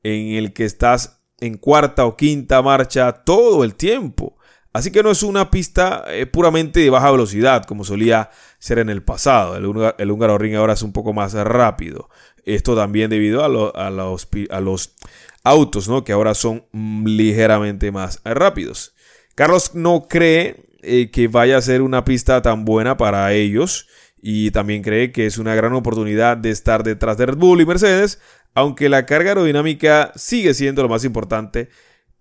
en 0.02 0.34
el 0.34 0.52
que 0.52 0.64
estás 0.64 1.22
en 1.38 1.56
cuarta 1.56 2.04
o 2.04 2.16
quinta 2.16 2.60
marcha 2.62 3.12
todo 3.12 3.62
el 3.62 3.76
tiempo. 3.76 4.39
Así 4.72 4.92
que 4.92 5.02
no 5.02 5.10
es 5.10 5.22
una 5.22 5.50
pista 5.50 6.04
eh, 6.08 6.26
puramente 6.26 6.80
de 6.80 6.90
baja 6.90 7.10
velocidad 7.10 7.64
como 7.64 7.84
solía 7.84 8.30
ser 8.58 8.78
en 8.78 8.88
el 8.88 9.02
pasado. 9.02 9.56
El, 9.56 10.10
húngaro 10.10 10.38
ring 10.38 10.54
ahora 10.54 10.74
es 10.74 10.82
un 10.82 10.92
poco 10.92 11.12
más 11.12 11.32
rápido. 11.34 12.08
Esto 12.44 12.76
también 12.76 13.10
debido 13.10 13.44
a, 13.44 13.48
los, 13.90 14.28
autos, 15.42 15.88
¿no? 15.88 16.04
que 16.04 16.12
ahora 16.12 16.34
son 16.34 16.64
ligeramente 17.04 17.90
más 17.90 18.20
rápidos. 18.24 18.94
Carlos 19.34 19.74
no 19.74 20.06
cree 20.08 20.64
eh, 20.82 21.10
que 21.10 21.28
vaya 21.28 21.56
a 21.56 21.62
ser 21.62 21.82
una 21.82 22.04
pista 22.04 22.40
tan 22.42 22.64
buena 22.64 22.96
para 22.96 23.32
ellos 23.32 23.88
y 24.22 24.50
también 24.50 24.82
cree 24.82 25.12
que 25.12 25.26
es 25.26 25.38
una 25.38 25.54
gran 25.54 25.72
oportunidad 25.72 26.36
de 26.36 26.50
estar 26.50 26.84
detrás 26.84 27.16
de 27.16 27.26
Red 27.26 27.38
Bull 27.38 27.60
y 27.60 27.66
Mercedes, 27.66 28.20
aunque 28.54 28.88
la 28.88 29.06
carga 29.06 29.30
aerodinámica 29.30 30.12
sigue 30.14 30.54
siendo 30.54 30.82
lo 30.82 30.88
más 30.88 31.04
importante 31.04 31.70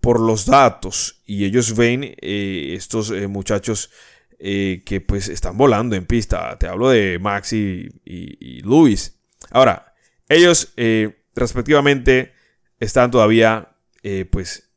por 0.00 0.18
los 0.20 0.46
datos 0.46 1.22
y 1.26 1.44
ellos 1.44 1.76
ven 1.76 2.04
eh, 2.04 2.74
estos 2.74 3.10
eh, 3.10 3.28
muchachos 3.28 3.90
eh, 4.38 4.82
que 4.84 5.00
pues 5.00 5.28
están 5.28 5.56
volando 5.56 5.94
en 5.94 6.06
pista. 6.06 6.58
Te 6.58 6.66
hablo 6.66 6.88
de 6.88 7.18
Max 7.18 7.52
y, 7.52 8.60
Luis. 8.62 9.20
Ahora, 9.50 9.94
ellos 10.28 10.72
respectivamente 11.34 12.32
están 12.78 13.10
todavía 13.10 13.76
pues 14.30 14.70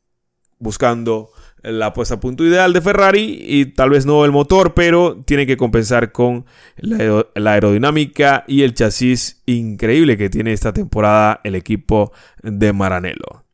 buscando 0.58 1.30
la 1.62 1.94
puesta 1.94 2.16
a 2.16 2.20
punto 2.20 2.44
ideal 2.44 2.74
de 2.74 2.82
Ferrari 2.82 3.38
y 3.40 3.66
tal 3.66 3.90
vez 3.90 4.04
no 4.04 4.24
el 4.24 4.32
motor, 4.32 4.74
pero 4.74 5.22
tienen 5.24 5.46
que 5.46 5.56
compensar 5.56 6.12
con 6.12 6.44
la, 6.76 7.26
la, 7.34 7.52
aerodinámica 7.52 8.44
y 8.46 8.62
el 8.62 8.74
chasis 8.74 9.42
increíble 9.46 10.18
que 10.18 10.28
tiene 10.28 10.52
esta 10.52 10.74
temporada 10.74 11.40
el 11.44 11.54
equipo 11.54 12.12
de 12.42 12.72
Maranello. 12.74 13.44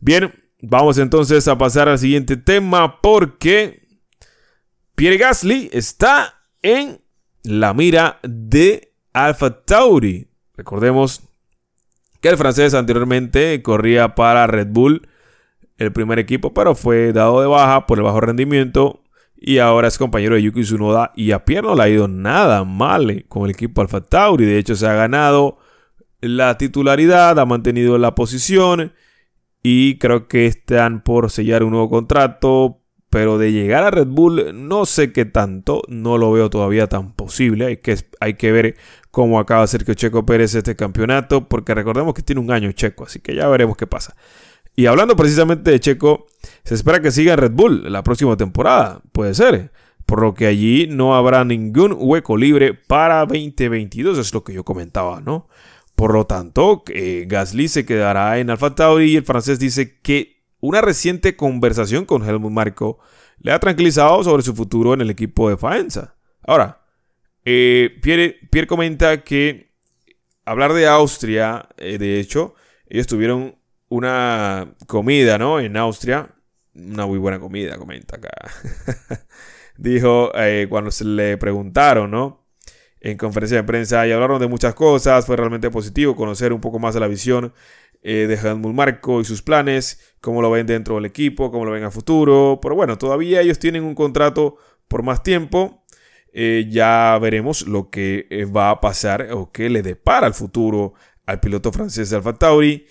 Bien, 0.00 0.32
Vamos 0.62 0.98
entonces 0.98 1.48
a 1.48 1.56
pasar 1.56 1.88
al 1.88 1.98
siguiente 1.98 2.36
tema 2.36 3.00
porque 3.00 3.88
Pierre 4.94 5.16
Gasly 5.16 5.70
está 5.72 6.34
en 6.60 7.00
la 7.42 7.72
mira 7.72 8.18
de 8.22 8.92
Alfa 9.14 9.62
Tauri. 9.64 10.28
Recordemos 10.54 11.22
que 12.20 12.28
el 12.28 12.36
francés 12.36 12.74
anteriormente 12.74 13.62
corría 13.62 14.14
para 14.14 14.46
Red 14.46 14.68
Bull, 14.70 15.08
el 15.78 15.92
primer 15.92 16.18
equipo, 16.18 16.52
pero 16.52 16.74
fue 16.74 17.14
dado 17.14 17.40
de 17.40 17.46
baja 17.46 17.86
por 17.86 17.98
el 17.98 18.04
bajo 18.04 18.20
rendimiento 18.20 19.02
y 19.34 19.56
ahora 19.56 19.88
es 19.88 19.96
compañero 19.96 20.34
de 20.34 20.42
Yuki 20.42 20.60
Tsunoda 20.60 21.12
y 21.16 21.32
a 21.32 21.46
Pierre 21.46 21.68
no 21.68 21.74
le 21.74 21.82
ha 21.82 21.88
ido 21.88 22.06
nada 22.06 22.64
mal 22.64 23.24
con 23.28 23.44
el 23.44 23.52
equipo 23.52 23.80
Alfa 23.80 24.02
Tauri. 24.02 24.44
De 24.44 24.58
hecho, 24.58 24.74
se 24.74 24.86
ha 24.86 24.92
ganado 24.92 25.56
la 26.20 26.58
titularidad, 26.58 27.38
ha 27.38 27.46
mantenido 27.46 27.96
la 27.96 28.14
posición 28.14 28.92
y 29.62 29.98
creo 29.98 30.28
que 30.28 30.46
están 30.46 31.02
por 31.02 31.30
sellar 31.30 31.62
un 31.62 31.70
nuevo 31.70 31.88
contrato. 31.88 32.76
Pero 33.10 33.38
de 33.38 33.50
llegar 33.50 33.82
a 33.82 33.90
Red 33.90 34.06
Bull, 34.06 34.52
no 34.68 34.86
sé 34.86 35.12
qué 35.12 35.24
tanto, 35.24 35.82
no 35.88 36.16
lo 36.16 36.30
veo 36.30 36.48
todavía 36.48 36.86
tan 36.86 37.12
posible. 37.12 37.66
Hay 37.66 37.78
que, 37.78 37.96
hay 38.20 38.34
que 38.34 38.52
ver 38.52 38.76
cómo 39.10 39.40
acaba 39.40 39.66
Sergio 39.66 39.94
Checo 39.94 40.24
Pérez 40.24 40.54
este 40.54 40.76
campeonato, 40.76 41.48
porque 41.48 41.74
recordemos 41.74 42.14
que 42.14 42.22
tiene 42.22 42.40
un 42.40 42.52
año 42.52 42.70
Checo, 42.70 43.06
así 43.06 43.18
que 43.18 43.34
ya 43.34 43.48
veremos 43.48 43.76
qué 43.76 43.88
pasa. 43.88 44.14
Y 44.76 44.86
hablando 44.86 45.16
precisamente 45.16 45.72
de 45.72 45.80
Checo, 45.80 46.28
se 46.62 46.74
espera 46.74 47.00
que 47.00 47.10
siga 47.10 47.32
en 47.32 47.40
Red 47.40 47.52
Bull 47.52 47.92
la 47.92 48.04
próxima 48.04 48.36
temporada, 48.36 49.02
puede 49.10 49.34
ser, 49.34 49.72
por 50.06 50.22
lo 50.22 50.32
que 50.34 50.46
allí 50.46 50.86
no 50.88 51.16
habrá 51.16 51.44
ningún 51.44 51.96
hueco 51.98 52.36
libre 52.36 52.74
para 52.74 53.26
2022, 53.26 54.18
es 54.18 54.32
lo 54.32 54.44
que 54.44 54.52
yo 54.52 54.64
comentaba, 54.64 55.20
¿no? 55.20 55.48
Por 56.00 56.14
lo 56.14 56.24
tanto, 56.24 56.82
eh, 56.94 57.26
Gasly 57.28 57.68
se 57.68 57.84
quedará 57.84 58.38
en 58.38 58.48
Alfa 58.48 58.74
Tauri 58.74 59.12
y 59.12 59.16
el 59.16 59.22
francés 59.22 59.58
dice 59.58 59.98
que 60.00 60.42
una 60.58 60.80
reciente 60.80 61.36
conversación 61.36 62.06
con 62.06 62.26
Helmut 62.26 62.50
Marko 62.50 63.00
le 63.38 63.52
ha 63.52 63.58
tranquilizado 63.58 64.24
sobre 64.24 64.42
su 64.42 64.54
futuro 64.54 64.94
en 64.94 65.02
el 65.02 65.10
equipo 65.10 65.50
de 65.50 65.58
Faenza. 65.58 66.16
Ahora, 66.40 66.86
eh, 67.44 68.00
Pierre, 68.00 68.66
comenta 68.66 69.22
que 69.22 69.74
hablar 70.46 70.72
de 70.72 70.86
Austria, 70.86 71.68
eh, 71.76 71.98
de 71.98 72.18
hecho, 72.18 72.54
ellos 72.86 73.06
tuvieron 73.06 73.56
una 73.90 74.74
comida, 74.86 75.36
¿no? 75.36 75.60
En 75.60 75.76
Austria, 75.76 76.30
una 76.72 77.04
muy 77.04 77.18
buena 77.18 77.38
comida, 77.38 77.76
comenta 77.76 78.16
acá. 78.16 78.30
Dijo 79.76 80.32
cuando 80.70 80.90
se 80.92 81.04
le 81.04 81.36
preguntaron, 81.36 82.10
¿no? 82.10 82.39
En 83.00 83.16
conferencia 83.16 83.58
de 83.58 83.64
prensa 83.64 84.06
y 84.06 84.12
hablaron 84.12 84.40
de 84.40 84.46
muchas 84.48 84.74
cosas. 84.74 85.26
Fue 85.26 85.36
realmente 85.36 85.70
positivo 85.70 86.16
conocer 86.16 86.52
un 86.52 86.60
poco 86.60 86.78
más 86.78 86.94
de 86.94 87.00
la 87.00 87.06
visión 87.08 87.52
eh, 88.02 88.26
de 88.26 88.34
Helmut 88.34 88.74
Marco 88.74 89.20
y 89.20 89.24
sus 89.24 89.42
planes, 89.42 90.14
cómo 90.20 90.42
lo 90.42 90.50
ven 90.50 90.66
dentro 90.66 90.96
del 90.96 91.04
equipo, 91.04 91.50
cómo 91.50 91.64
lo 91.64 91.72
ven 91.72 91.84
a 91.84 91.90
futuro. 91.90 92.58
Pero 92.62 92.74
bueno, 92.74 92.98
todavía 92.98 93.40
ellos 93.40 93.58
tienen 93.58 93.84
un 93.84 93.94
contrato 93.94 94.56
por 94.88 95.02
más 95.02 95.22
tiempo. 95.22 95.84
eh, 96.32 96.68
ya 96.70 97.18
veremos 97.20 97.66
lo 97.66 97.90
que 97.90 98.26
eh, 98.30 98.44
va 98.44 98.70
a 98.70 98.80
pasar 98.80 99.32
o 99.32 99.50
qué 99.52 99.68
le 99.68 99.82
depara 99.82 100.26
el 100.28 100.34
futuro 100.34 100.94
al 101.26 101.40
piloto 101.40 101.72
francés 101.72 102.10
de 102.10 102.16
Alfa 102.16 102.34
Tauri. 102.34 102.86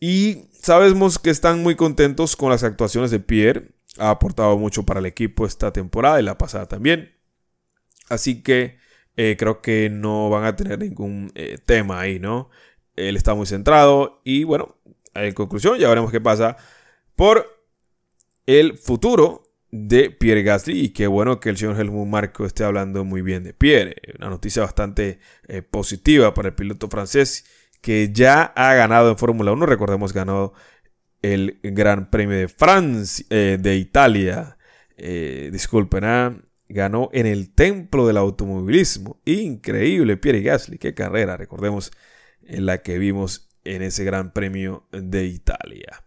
Y 0.00 0.44
sabemos 0.52 1.18
que 1.18 1.30
están 1.30 1.62
muy 1.62 1.74
contentos 1.74 2.36
con 2.36 2.50
las 2.50 2.62
actuaciones 2.64 3.10
de 3.10 3.20
Pierre. 3.20 3.72
Ha 3.98 4.10
aportado 4.10 4.56
mucho 4.58 4.84
para 4.84 5.00
el 5.00 5.06
equipo 5.06 5.46
esta 5.46 5.72
temporada 5.72 6.20
y 6.20 6.22
la 6.22 6.38
pasada 6.38 6.66
también. 6.66 7.12
Así 8.08 8.42
que 8.42 8.78
eh, 9.16 9.36
creo 9.38 9.62
que 9.62 9.90
no 9.90 10.30
van 10.30 10.44
a 10.44 10.56
tener 10.56 10.78
ningún 10.78 11.32
tema 11.64 12.00
ahí, 12.00 12.18
¿no? 12.18 12.50
Él 12.96 13.16
está 13.16 13.34
muy 13.34 13.46
centrado 13.46 14.20
y 14.24 14.44
bueno, 14.44 14.76
en 15.14 15.34
conclusión 15.34 15.78
ya 15.78 15.88
veremos 15.88 16.10
qué 16.10 16.20
pasa 16.20 16.56
por 17.14 17.56
el 18.46 18.78
futuro 18.78 19.46
de 19.70 20.10
Pierre 20.10 20.42
Gasly 20.42 20.80
y 20.80 20.88
qué 20.90 21.06
bueno 21.06 21.40
que 21.40 21.50
el 21.50 21.56
señor 21.56 21.78
Helmut 21.78 22.06
Marco 22.06 22.46
esté 22.46 22.64
hablando 22.64 23.04
muy 23.04 23.22
bien 23.22 23.44
de 23.44 23.52
Pierre. 23.52 23.96
Una 24.18 24.30
noticia 24.30 24.62
bastante 24.62 25.18
eh, 25.48 25.62
positiva 25.62 26.32
para 26.34 26.48
el 26.48 26.54
piloto 26.54 26.88
francés 26.88 27.44
que 27.80 28.10
ya 28.12 28.44
ha 28.44 28.74
ganado 28.74 29.10
en 29.10 29.18
Fórmula 29.18 29.52
1. 29.52 29.66
Recordemos, 29.66 30.12
ganó 30.12 30.52
el 31.22 31.58
Gran 31.62 32.10
Premio 32.10 32.36
de 32.38 32.48
Francia, 32.48 33.26
eh, 33.30 33.58
de 33.60 33.76
Italia. 33.76 34.56
Eh, 34.96 35.50
disculpen, 35.52 36.04
¿ah? 36.04 36.36
Ganó 36.68 37.10
en 37.12 37.26
el 37.26 37.54
templo 37.54 38.06
del 38.06 38.16
automovilismo. 38.16 39.20
Increíble, 39.24 40.16
Pierre 40.16 40.42
Gasly, 40.42 40.78
qué 40.78 40.94
carrera, 40.94 41.36
recordemos, 41.36 41.92
en 42.42 42.66
la 42.66 42.82
que 42.82 42.98
vimos 42.98 43.48
en 43.64 43.82
ese 43.82 44.04
Gran 44.04 44.32
Premio 44.32 44.86
de 44.92 45.26
Italia. 45.26 46.04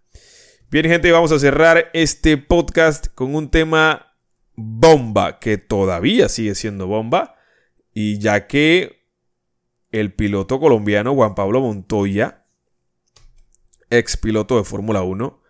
Bien, 0.72 0.86
gente, 0.86 1.12
vamos 1.12 1.32
a 1.32 1.40
cerrar 1.40 1.90
este 1.94 2.38
podcast 2.38 3.08
con 3.16 3.36
un 3.36 3.50
tema 3.50 4.16
bomba, 4.56 5.40
que 5.40 5.58
todavía 5.58 6.30
sigue 6.30 6.56
siendo 6.56 6.88
bomba. 6.88 7.36
Y 7.94 8.20
ya 8.20 8.48
que 8.48 9.00
el 9.92 10.14
piloto 10.14 10.60
colombiano 10.60 11.16
Juan 11.16 11.36
Pablo 11.36 11.62
Montoya, 11.62 12.46
ex 13.90 14.18
piloto 14.18 14.58
de 14.58 14.64
Fórmula 14.64 15.02
1, 15.02 15.42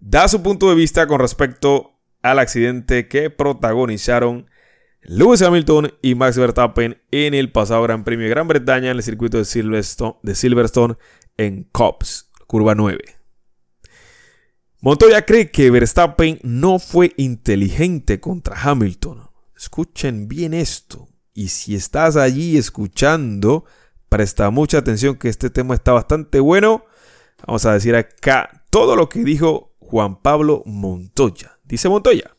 da 0.00 0.28
su 0.28 0.42
punto 0.42 0.68
de 0.70 0.74
vista 0.74 1.06
con 1.06 1.20
respecto 1.20 1.93
al 2.24 2.38
accidente 2.38 3.06
que 3.06 3.28
protagonizaron 3.28 4.48
Lewis 5.02 5.42
Hamilton 5.42 5.92
y 6.00 6.14
Max 6.14 6.38
Verstappen 6.38 6.98
en 7.10 7.34
el 7.34 7.52
pasado 7.52 7.82
Gran 7.82 8.02
Premio 8.02 8.24
de 8.24 8.30
Gran 8.30 8.48
Bretaña 8.48 8.90
en 8.90 8.96
el 8.96 9.02
circuito 9.02 9.36
de 9.36 9.44
Silverstone, 9.44 10.96
en 11.36 11.64
Cops, 11.64 12.30
curva 12.46 12.74
9. 12.74 12.98
Montoya 14.80 15.26
cree 15.26 15.50
que 15.50 15.70
Verstappen 15.70 16.40
no 16.42 16.78
fue 16.78 17.12
inteligente 17.18 18.20
contra 18.20 18.58
Hamilton. 18.58 19.28
Escuchen 19.54 20.26
bien 20.26 20.54
esto. 20.54 21.08
Y 21.34 21.48
si 21.48 21.74
estás 21.74 22.16
allí 22.16 22.56
escuchando, 22.56 23.66
presta 24.08 24.48
mucha 24.48 24.78
atención 24.78 25.16
que 25.16 25.28
este 25.28 25.50
tema 25.50 25.74
está 25.74 25.92
bastante 25.92 26.40
bueno. 26.40 26.86
Vamos 27.46 27.66
a 27.66 27.74
decir 27.74 27.94
acá 27.94 28.64
todo 28.70 28.96
lo 28.96 29.10
que 29.10 29.24
dijo 29.24 29.74
Juan 29.78 30.22
Pablo 30.22 30.62
Montoya. 30.64 31.53
Dice 31.64 31.88
Montoya. 31.88 32.36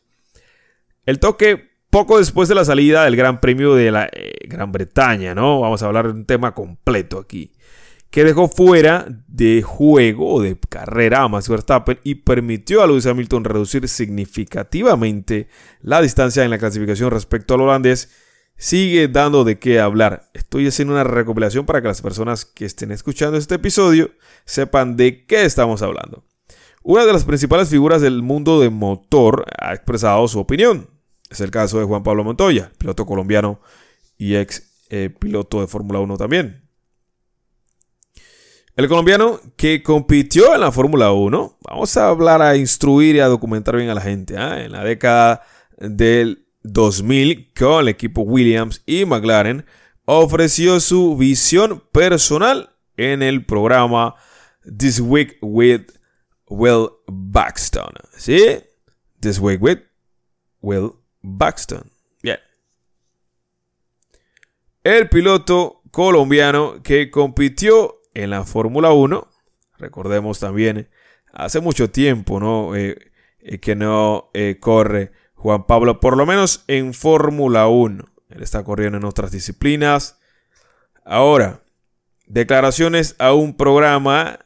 El 1.04 1.18
toque 1.18 1.70
poco 1.90 2.18
después 2.18 2.48
de 2.48 2.54
la 2.54 2.64
salida 2.64 3.04
del 3.04 3.16
Gran 3.16 3.40
Premio 3.40 3.74
de 3.74 3.90
la 3.90 4.06
eh, 4.12 4.38
Gran 4.48 4.72
Bretaña, 4.72 5.34
¿no? 5.34 5.60
Vamos 5.60 5.82
a 5.82 5.86
hablar 5.86 6.06
de 6.06 6.12
un 6.12 6.26
tema 6.26 6.54
completo 6.54 7.18
aquí 7.18 7.52
que 8.10 8.24
dejó 8.24 8.48
fuera 8.48 9.06
de 9.26 9.62
juego 9.62 10.34
o 10.34 10.40
de 10.40 10.58
carrera 10.58 11.22
a 11.22 11.28
Max 11.28 11.48
Verstappen 11.48 11.98
y 12.02 12.16
permitió 12.16 12.82
a 12.82 12.86
Lewis 12.86 13.06
Hamilton 13.06 13.44
reducir 13.44 13.88
significativamente 13.88 15.48
la 15.80 16.00
distancia 16.00 16.44
en 16.44 16.50
la 16.50 16.58
clasificación 16.58 17.10
respecto 17.10 17.54
al 17.54 17.62
holandés, 17.62 18.10
sigue 18.56 19.08
dando 19.08 19.44
de 19.44 19.58
qué 19.58 19.80
hablar. 19.80 20.30
Estoy 20.32 20.66
haciendo 20.66 20.94
una 20.94 21.04
recopilación 21.04 21.66
para 21.66 21.82
que 21.82 21.88
las 21.88 22.00
personas 22.00 22.46
que 22.46 22.64
estén 22.64 22.90
escuchando 22.90 23.36
este 23.36 23.56
episodio 23.56 24.10
sepan 24.44 24.96
de 24.96 25.26
qué 25.26 25.44
estamos 25.44 25.82
hablando. 25.82 26.24
Una 26.88 27.04
de 27.04 27.12
las 27.12 27.24
principales 27.24 27.68
figuras 27.68 28.00
del 28.00 28.22
mundo 28.22 28.60
de 28.60 28.70
motor 28.70 29.44
ha 29.60 29.74
expresado 29.74 30.28
su 30.28 30.38
opinión. 30.38 30.88
Es 31.28 31.40
el 31.40 31.50
caso 31.50 31.80
de 31.80 31.84
Juan 31.84 32.04
Pablo 32.04 32.22
Montoya, 32.22 32.70
piloto 32.78 33.04
colombiano 33.06 33.60
y 34.16 34.36
ex 34.36 34.84
eh, 34.90 35.10
piloto 35.10 35.60
de 35.60 35.66
Fórmula 35.66 35.98
1 35.98 36.16
también. 36.16 36.62
El 38.76 38.86
colombiano 38.86 39.40
que 39.56 39.82
compitió 39.82 40.54
en 40.54 40.60
la 40.60 40.70
Fórmula 40.70 41.10
1, 41.10 41.58
vamos 41.68 41.96
a 41.96 42.06
hablar, 42.06 42.40
a 42.40 42.56
instruir 42.56 43.16
y 43.16 43.18
a 43.18 43.26
documentar 43.26 43.74
bien 43.74 43.90
a 43.90 43.94
la 43.96 44.00
gente. 44.00 44.38
¿ah? 44.38 44.62
En 44.62 44.70
la 44.70 44.84
década 44.84 45.42
del 45.78 46.46
2000, 46.62 47.52
con 47.52 47.80
el 47.80 47.88
equipo 47.88 48.22
Williams 48.22 48.84
y 48.86 49.04
McLaren, 49.06 49.66
ofreció 50.04 50.78
su 50.78 51.16
visión 51.16 51.82
personal 51.90 52.76
en 52.96 53.24
el 53.24 53.44
programa 53.44 54.14
This 54.62 55.00
Week 55.00 55.36
with 55.42 55.95
Will 56.48 56.88
Buxton. 57.06 57.92
¿Sí? 58.16 58.60
This 59.20 59.38
Week 59.38 59.62
with 59.62 59.78
Will 60.60 60.92
Buxton. 61.22 61.90
Bien. 62.22 62.38
El 64.84 65.08
piloto 65.08 65.82
colombiano 65.90 66.82
que 66.82 67.10
compitió 67.10 68.02
en 68.14 68.30
la 68.30 68.44
Fórmula 68.44 68.92
1. 68.92 69.28
Recordemos 69.78 70.40
también, 70.40 70.88
hace 71.32 71.60
mucho 71.60 71.90
tiempo, 71.90 72.40
¿no? 72.40 72.74
Eh, 72.74 73.12
eh, 73.40 73.58
que 73.58 73.74
no 73.74 74.30
eh, 74.32 74.58
corre 74.60 75.12
Juan 75.34 75.66
Pablo, 75.66 76.00
por 76.00 76.16
lo 76.16 76.26
menos 76.26 76.64
en 76.66 76.94
Fórmula 76.94 77.68
1. 77.68 78.04
Él 78.30 78.42
está 78.42 78.64
corriendo 78.64 78.98
en 78.98 79.04
otras 79.04 79.30
disciplinas. 79.30 80.18
Ahora, 81.04 81.62
declaraciones 82.26 83.14
a 83.18 83.32
un 83.32 83.56
programa 83.56 84.45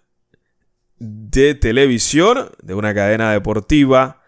de 1.00 1.54
televisión, 1.54 2.50
de 2.62 2.74
una 2.74 2.94
cadena 2.94 3.32
deportiva. 3.32 4.22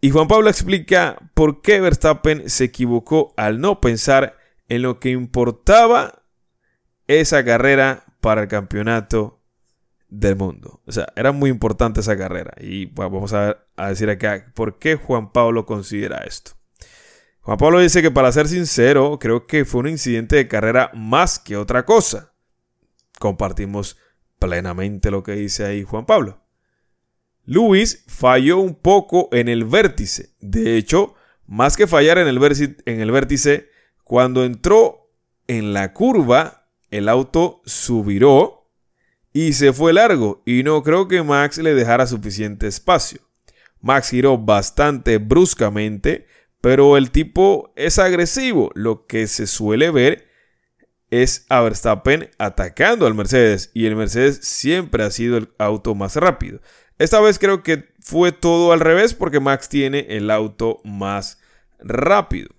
Y 0.00 0.10
Juan 0.10 0.28
Pablo 0.28 0.48
explica 0.48 1.18
por 1.34 1.62
qué 1.62 1.80
Verstappen 1.80 2.48
se 2.48 2.64
equivocó 2.64 3.34
al 3.36 3.60
no 3.60 3.80
pensar 3.80 4.36
en 4.68 4.82
lo 4.82 5.00
que 5.00 5.10
importaba 5.10 6.22
esa 7.08 7.44
carrera 7.44 8.04
para 8.20 8.42
el 8.42 8.48
campeonato 8.48 9.40
del 10.08 10.36
mundo. 10.36 10.80
O 10.86 10.92
sea, 10.92 11.12
era 11.16 11.32
muy 11.32 11.50
importante 11.50 12.00
esa 12.00 12.16
carrera. 12.16 12.52
Y 12.60 12.86
vamos 12.86 13.32
a, 13.32 13.58
decir 13.88 14.10
acá 14.10 14.52
por 14.54 14.78
qué 14.78 14.96
Juan 14.96 15.32
Pablo 15.32 15.64
considera 15.64 16.18
esto. 16.18 16.52
Juan 17.40 17.56
Pablo 17.56 17.80
dice 17.80 18.02
que 18.02 18.10
para 18.10 18.30
ser 18.32 18.48
sincero, 18.48 19.18
creo 19.18 19.46
que 19.46 19.64
fue 19.64 19.80
un 19.80 19.88
incidente 19.88 20.36
de 20.36 20.48
carrera 20.48 20.90
más 20.94 21.38
que 21.38 21.56
otra 21.56 21.84
cosa. 21.84 22.34
Compartimos 23.18 23.96
plenamente 24.40 25.12
lo 25.12 25.22
que 25.22 25.32
dice 25.32 25.64
ahí 25.64 25.84
Juan 25.84 26.06
Pablo. 26.06 26.40
Luis 27.44 28.04
falló 28.08 28.58
un 28.58 28.74
poco 28.74 29.28
en 29.32 29.48
el 29.48 29.64
vértice. 29.64 30.30
De 30.40 30.76
hecho, 30.76 31.14
más 31.46 31.76
que 31.76 31.86
fallar 31.86 32.18
en 32.18 32.26
el, 32.26 32.38
vértice, 32.38 32.76
en 32.86 33.00
el 33.00 33.10
vértice, 33.10 33.68
cuando 34.04 34.44
entró 34.44 35.12
en 35.46 35.72
la 35.72 35.92
curva, 35.92 36.68
el 36.90 37.08
auto 37.08 37.62
subiró 37.64 38.70
y 39.32 39.52
se 39.52 39.72
fue 39.72 39.92
largo 39.92 40.42
y 40.44 40.62
no 40.62 40.82
creo 40.82 41.06
que 41.06 41.22
Max 41.22 41.58
le 41.58 41.74
dejara 41.74 42.06
suficiente 42.06 42.66
espacio. 42.66 43.20
Max 43.80 44.10
giró 44.10 44.38
bastante 44.38 45.18
bruscamente, 45.18 46.26
pero 46.60 46.96
el 46.96 47.10
tipo 47.10 47.72
es 47.76 47.98
agresivo. 47.98 48.70
Lo 48.74 49.06
que 49.06 49.26
se 49.26 49.46
suele 49.46 49.90
ver 49.90 50.29
es 51.10 51.46
a 51.48 51.60
Verstappen 51.60 52.30
atacando 52.38 53.06
al 53.06 53.14
Mercedes 53.14 53.70
y 53.74 53.86
el 53.86 53.96
Mercedes 53.96 54.40
siempre 54.42 55.04
ha 55.04 55.10
sido 55.10 55.36
el 55.36 55.50
auto 55.58 55.94
más 55.94 56.16
rápido. 56.16 56.60
Esta 56.98 57.20
vez 57.20 57.38
creo 57.38 57.62
que 57.62 57.88
fue 58.00 58.32
todo 58.32 58.72
al 58.72 58.80
revés 58.80 59.14
porque 59.14 59.40
Max 59.40 59.68
tiene 59.68 60.06
el 60.10 60.30
auto 60.30 60.80
más 60.84 61.38
rápido. 61.78 62.50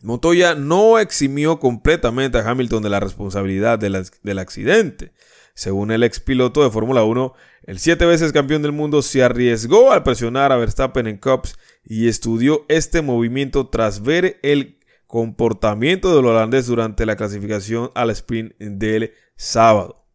Montoya 0.00 0.54
no 0.54 0.98
eximió 0.98 1.58
completamente 1.58 2.38
a 2.38 2.48
Hamilton 2.48 2.82
de 2.84 2.90
la 2.90 3.00
responsabilidad 3.00 3.78
del, 3.78 4.38
accidente. 4.38 5.12
Según 5.54 5.90
el 5.90 6.04
ex 6.04 6.20
piloto 6.20 6.62
de 6.62 6.70
Fórmula 6.70 7.02
1, 7.02 7.34
el 7.64 7.80
siete 7.80 8.06
veces 8.06 8.32
campeón 8.32 8.62
del 8.62 8.70
mundo 8.70 9.02
se 9.02 9.24
arriesgó 9.24 9.90
al 9.90 10.04
presionar 10.04 10.52
a 10.52 10.56
Verstappen 10.56 11.08
en 11.08 11.16
Cups 11.16 11.58
y 11.84 12.06
estudió 12.06 12.64
este 12.68 13.02
movimiento 13.02 13.68
tras 13.68 14.02
ver 14.02 14.38
el 14.42 14.77
comportamiento 15.08 16.14
del 16.14 16.26
holandés 16.26 16.66
durante 16.66 17.04
la 17.04 17.16
clasificación 17.16 17.90
al 17.96 18.10
sprint 18.10 18.54
del 18.58 19.14
sábado. 19.34 20.06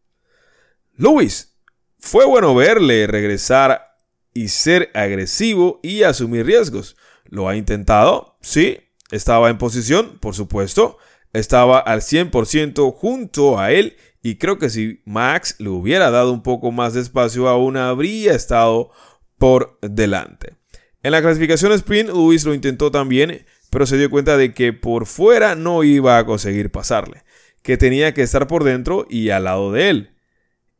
Lewis, 0.96 1.58
fue 1.98 2.24
bueno 2.24 2.54
verle 2.54 3.06
regresar 3.06 3.96
y 4.32 4.48
ser 4.48 4.90
agresivo 4.94 5.80
y 5.82 6.04
asumir 6.04 6.46
riesgos. 6.46 6.96
¿Lo 7.24 7.48
ha 7.48 7.56
intentado? 7.56 8.36
Sí, 8.40 8.78
estaba 9.10 9.50
en 9.50 9.58
posición, 9.58 10.18
por 10.20 10.34
supuesto. 10.34 10.98
Estaba 11.32 11.78
al 11.78 12.00
100% 12.00 12.94
junto 12.94 13.58
a 13.58 13.72
él. 13.72 13.96
Y 14.22 14.36
creo 14.36 14.58
que 14.58 14.70
si 14.70 15.02
Max 15.04 15.56
le 15.58 15.70
hubiera 15.70 16.10
dado 16.10 16.32
un 16.32 16.42
poco 16.42 16.70
más 16.70 16.94
de 16.94 17.00
espacio, 17.00 17.48
aún 17.48 17.76
habría 17.76 18.34
estado 18.34 18.90
por 19.38 19.78
delante. 19.82 20.56
En 21.02 21.12
la 21.12 21.20
clasificación 21.20 21.72
sprint, 21.72 22.10
Luis 22.10 22.44
lo 22.44 22.54
intentó 22.54 22.90
también, 22.90 23.44
pero 23.74 23.86
se 23.86 23.98
dio 23.98 24.08
cuenta 24.08 24.36
de 24.36 24.54
que 24.54 24.72
por 24.72 25.04
fuera 25.04 25.56
no 25.56 25.82
iba 25.82 26.16
a 26.16 26.24
conseguir 26.24 26.70
pasarle, 26.70 27.24
que 27.60 27.76
tenía 27.76 28.14
que 28.14 28.22
estar 28.22 28.46
por 28.46 28.62
dentro 28.62 29.04
y 29.10 29.30
al 29.30 29.42
lado 29.42 29.72
de 29.72 29.90
él. 29.90 30.10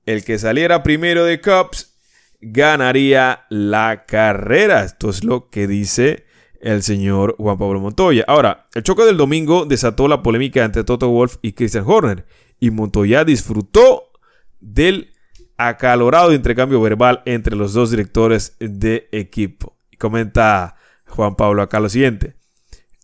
El 0.06 0.24
que 0.24 0.38
saliera 0.38 0.84
primero 0.84 1.24
de 1.24 1.40
Cups 1.40 1.96
ganaría 2.40 3.46
la 3.50 4.04
carrera. 4.06 4.84
Esto 4.84 5.10
es 5.10 5.24
lo 5.24 5.50
que 5.50 5.66
dice 5.66 6.24
el 6.60 6.84
señor 6.84 7.34
Juan 7.36 7.58
Pablo 7.58 7.80
Montoya. 7.80 8.22
Ahora, 8.28 8.68
el 8.76 8.84
choque 8.84 9.02
del 9.02 9.16
domingo 9.16 9.64
desató 9.64 10.06
la 10.06 10.22
polémica 10.22 10.64
entre 10.64 10.84
Toto 10.84 11.08
Wolf 11.08 11.38
y 11.42 11.54
Christian 11.54 11.82
Horner, 11.84 12.24
y 12.60 12.70
Montoya 12.70 13.24
disfrutó 13.24 14.12
del 14.60 15.10
acalorado 15.56 16.32
intercambio 16.32 16.80
verbal 16.80 17.22
entre 17.26 17.56
los 17.56 17.72
dos 17.72 17.90
directores 17.90 18.56
de 18.60 19.08
equipo. 19.10 19.76
Comenta 19.98 20.76
Juan 21.08 21.34
Pablo 21.34 21.60
acá 21.60 21.80
lo 21.80 21.88
siguiente. 21.88 22.36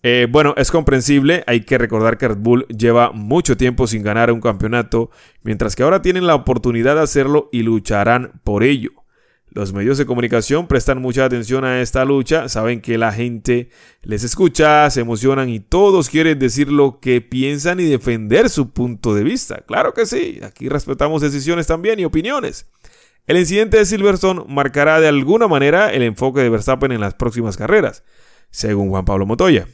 Eh, 0.02 0.26
bueno, 0.30 0.54
es 0.56 0.70
comprensible, 0.70 1.44
hay 1.46 1.60
que 1.60 1.76
recordar 1.76 2.16
que 2.16 2.28
Red 2.28 2.38
Bull 2.38 2.66
lleva 2.68 3.12
mucho 3.12 3.56
tiempo 3.56 3.86
sin 3.86 4.02
ganar 4.02 4.32
un 4.32 4.40
campeonato, 4.40 5.10
mientras 5.42 5.76
que 5.76 5.82
ahora 5.82 6.00
tienen 6.00 6.26
la 6.26 6.34
oportunidad 6.34 6.94
de 6.94 7.02
hacerlo 7.02 7.50
y 7.52 7.62
lucharán 7.62 8.40
por 8.42 8.62
ello. 8.62 8.90
Los 9.52 9.72
medios 9.72 9.98
de 9.98 10.06
comunicación 10.06 10.68
prestan 10.68 11.02
mucha 11.02 11.24
atención 11.24 11.64
a 11.64 11.82
esta 11.82 12.04
lucha, 12.04 12.48
saben 12.48 12.80
que 12.80 12.96
la 12.96 13.12
gente 13.12 13.68
les 14.02 14.22
escucha, 14.22 14.88
se 14.90 15.00
emocionan 15.00 15.48
y 15.48 15.58
todos 15.58 16.08
quieren 16.08 16.38
decir 16.38 16.70
lo 16.70 17.00
que 17.00 17.20
piensan 17.20 17.80
y 17.80 17.84
defender 17.84 18.48
su 18.48 18.70
punto 18.70 19.12
de 19.12 19.24
vista. 19.24 19.64
Claro 19.66 19.92
que 19.92 20.06
sí, 20.06 20.38
aquí 20.44 20.68
respetamos 20.68 21.20
decisiones 21.20 21.66
también 21.66 21.98
y 21.98 22.04
opiniones. 22.04 22.66
El 23.26 23.38
incidente 23.38 23.76
de 23.76 23.86
Silverstone 23.86 24.44
marcará 24.48 25.00
de 25.00 25.08
alguna 25.08 25.48
manera 25.48 25.92
el 25.92 26.04
enfoque 26.04 26.40
de 26.40 26.48
Verstappen 26.48 26.92
en 26.92 27.00
las 27.00 27.14
próximas 27.14 27.56
carreras, 27.56 28.04
según 28.50 28.88
Juan 28.88 29.04
Pablo 29.04 29.26
Motoya. 29.26 29.66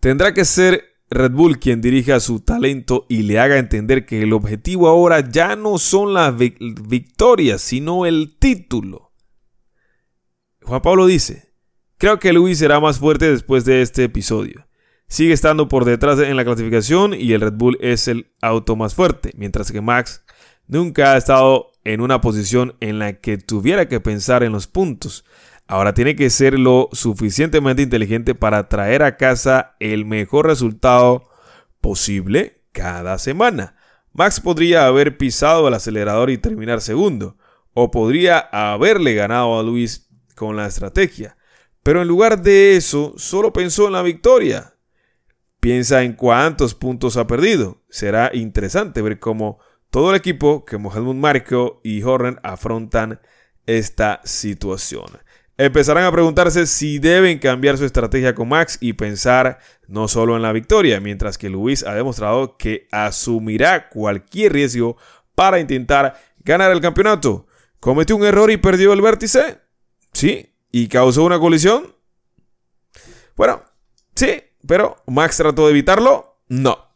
Tendrá 0.00 0.32
que 0.32 0.44
ser 0.44 0.84
Red 1.10 1.32
Bull 1.32 1.58
quien 1.58 1.80
dirija 1.80 2.20
su 2.20 2.40
talento 2.40 3.06
y 3.08 3.22
le 3.22 3.40
haga 3.40 3.58
entender 3.58 4.06
que 4.06 4.22
el 4.22 4.32
objetivo 4.32 4.88
ahora 4.88 5.20
ya 5.28 5.56
no 5.56 5.78
son 5.78 6.14
las 6.14 6.36
victorias, 6.36 7.62
sino 7.62 8.06
el 8.06 8.36
título. 8.38 9.12
Juan 10.62 10.82
Pablo 10.82 11.06
dice, 11.06 11.54
creo 11.96 12.18
que 12.18 12.32
Luis 12.32 12.58
será 12.58 12.78
más 12.78 12.98
fuerte 12.98 13.30
después 13.30 13.64
de 13.64 13.80
este 13.80 14.04
episodio. 14.04 14.68
Sigue 15.08 15.32
estando 15.32 15.68
por 15.68 15.86
detrás 15.86 16.18
en 16.18 16.36
la 16.36 16.44
clasificación 16.44 17.14
y 17.14 17.32
el 17.32 17.40
Red 17.40 17.54
Bull 17.54 17.78
es 17.80 18.06
el 18.08 18.30
auto 18.42 18.76
más 18.76 18.94
fuerte, 18.94 19.32
mientras 19.36 19.72
que 19.72 19.80
Max 19.80 20.22
nunca 20.66 21.14
ha 21.14 21.16
estado 21.16 21.72
en 21.84 22.02
una 22.02 22.20
posición 22.20 22.76
en 22.80 22.98
la 22.98 23.14
que 23.14 23.38
tuviera 23.38 23.88
que 23.88 24.00
pensar 24.00 24.42
en 24.42 24.52
los 24.52 24.66
puntos. 24.66 25.24
Ahora 25.70 25.92
tiene 25.92 26.16
que 26.16 26.30
ser 26.30 26.58
lo 26.58 26.88
suficientemente 26.92 27.82
inteligente 27.82 28.34
para 28.34 28.70
traer 28.70 29.02
a 29.02 29.18
casa 29.18 29.76
el 29.80 30.06
mejor 30.06 30.46
resultado 30.46 31.28
posible 31.82 32.62
cada 32.72 33.18
semana. 33.18 33.76
Max 34.14 34.40
podría 34.40 34.86
haber 34.86 35.18
pisado 35.18 35.68
el 35.68 35.74
acelerador 35.74 36.30
y 36.30 36.38
terminar 36.38 36.80
segundo, 36.80 37.36
o 37.74 37.90
podría 37.90 38.38
haberle 38.38 39.12
ganado 39.12 39.58
a 39.58 39.62
Luis 39.62 40.08
con 40.34 40.56
la 40.56 40.66
estrategia. 40.66 41.36
Pero 41.82 42.00
en 42.00 42.08
lugar 42.08 42.40
de 42.40 42.76
eso, 42.76 43.12
solo 43.18 43.52
pensó 43.52 43.88
en 43.88 43.92
la 43.92 44.02
victoria. 44.02 44.74
Piensa 45.60 46.02
en 46.02 46.14
cuántos 46.14 46.74
puntos 46.74 47.18
ha 47.18 47.26
perdido. 47.26 47.82
Será 47.90 48.30
interesante 48.32 49.02
ver 49.02 49.20
cómo 49.20 49.58
todo 49.90 50.10
el 50.10 50.16
equipo, 50.16 50.64
que 50.64 50.76
Helmut 50.76 51.16
Marco 51.16 51.82
y 51.84 52.02
Horner 52.02 52.40
afrontan 52.42 53.20
esta 53.66 54.22
situación 54.24 55.27
empezarán 55.58 56.04
a 56.04 56.12
preguntarse 56.12 56.66
si 56.66 56.98
deben 56.98 57.38
cambiar 57.38 57.76
su 57.76 57.84
estrategia 57.84 58.34
con 58.34 58.48
Max 58.48 58.78
y 58.80 58.94
pensar 58.94 59.58
no 59.88 60.06
solo 60.06 60.36
en 60.36 60.42
la 60.42 60.52
victoria, 60.52 61.00
mientras 61.00 61.36
que 61.36 61.50
Luis 61.50 61.82
ha 61.84 61.94
demostrado 61.94 62.56
que 62.56 62.86
asumirá 62.92 63.88
cualquier 63.88 64.52
riesgo 64.52 64.96
para 65.34 65.58
intentar 65.58 66.18
ganar 66.38 66.70
el 66.70 66.80
campeonato. 66.80 67.46
¿Cometió 67.80 68.16
un 68.16 68.24
error 68.24 68.50
y 68.50 68.56
perdió 68.56 68.92
el 68.92 69.02
vértice? 69.02 69.60
Sí. 70.12 70.54
¿Y 70.70 70.88
causó 70.88 71.24
una 71.24 71.38
colisión? 71.38 71.94
Bueno, 73.36 73.62
sí, 74.14 74.42
pero 74.66 74.96
Max 75.06 75.36
trató 75.36 75.66
de 75.66 75.72
evitarlo. 75.72 76.40
No. 76.48 76.88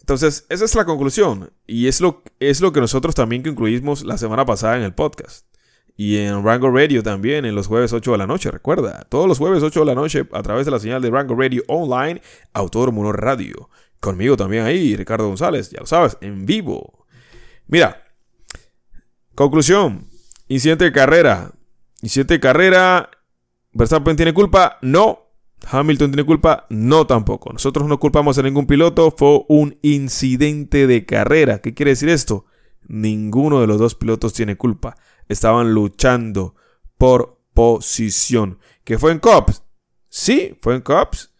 Entonces, 0.00 0.46
esa 0.48 0.64
es 0.64 0.74
la 0.74 0.84
conclusión. 0.84 1.52
Y 1.66 1.88
es 1.88 2.00
lo, 2.00 2.22
es 2.40 2.60
lo 2.60 2.72
que 2.72 2.80
nosotros 2.80 3.14
también 3.14 3.42
concluimos 3.42 4.04
la 4.04 4.18
semana 4.18 4.46
pasada 4.46 4.76
en 4.76 4.82
el 4.82 4.94
podcast. 4.94 5.47
Y 6.00 6.18
en 6.18 6.44
Rango 6.44 6.70
Radio 6.70 7.02
también, 7.02 7.44
en 7.44 7.56
los 7.56 7.66
jueves 7.66 7.92
8 7.92 8.12
de 8.12 8.18
la 8.18 8.26
noche, 8.28 8.52
recuerda. 8.52 9.04
Todos 9.08 9.26
los 9.26 9.38
jueves 9.38 9.64
8 9.64 9.80
de 9.80 9.84
la 9.84 9.96
noche, 9.96 10.28
a 10.30 10.42
través 10.42 10.64
de 10.64 10.70
la 10.70 10.78
señal 10.78 11.02
de 11.02 11.10
Rango 11.10 11.34
Radio 11.34 11.64
Online, 11.66 12.22
Autódromo 12.52 13.12
Radio. 13.12 13.68
Conmigo 13.98 14.36
también 14.36 14.64
ahí, 14.64 14.94
Ricardo 14.94 15.26
González, 15.26 15.72
ya 15.72 15.80
lo 15.80 15.86
sabes, 15.86 16.16
en 16.20 16.46
vivo. 16.46 17.04
Mira, 17.66 18.00
conclusión. 19.34 20.06
Incidente 20.46 20.84
de 20.84 20.92
carrera. 20.92 21.50
Incidente 22.00 22.34
de 22.34 22.40
carrera. 22.40 23.10
¿Verstappen 23.72 24.14
tiene 24.14 24.32
culpa? 24.32 24.78
No. 24.82 25.32
Hamilton 25.68 26.12
tiene 26.12 26.24
culpa? 26.24 26.68
No 26.70 27.08
tampoco. 27.08 27.52
Nosotros 27.52 27.88
no 27.88 27.98
culpamos 27.98 28.38
a 28.38 28.42
ningún 28.42 28.68
piloto. 28.68 29.12
Fue 29.18 29.40
un 29.48 29.76
incidente 29.82 30.86
de 30.86 31.04
carrera. 31.04 31.58
¿Qué 31.58 31.74
quiere 31.74 31.90
decir 31.90 32.08
esto? 32.08 32.44
Ninguno 32.86 33.60
de 33.60 33.66
los 33.66 33.80
dos 33.80 33.96
pilotos 33.96 34.32
tiene 34.32 34.56
culpa 34.56 34.96
estaban 35.28 35.72
luchando 35.72 36.54
por 36.96 37.38
posición. 37.54 38.58
¿Que 38.84 38.98
fue 38.98 39.12
en 39.12 39.18
Cops? 39.18 39.62
Sí, 40.08 40.56
fue 40.60 40.74
en 40.74 40.80
Cops. 40.80 41.32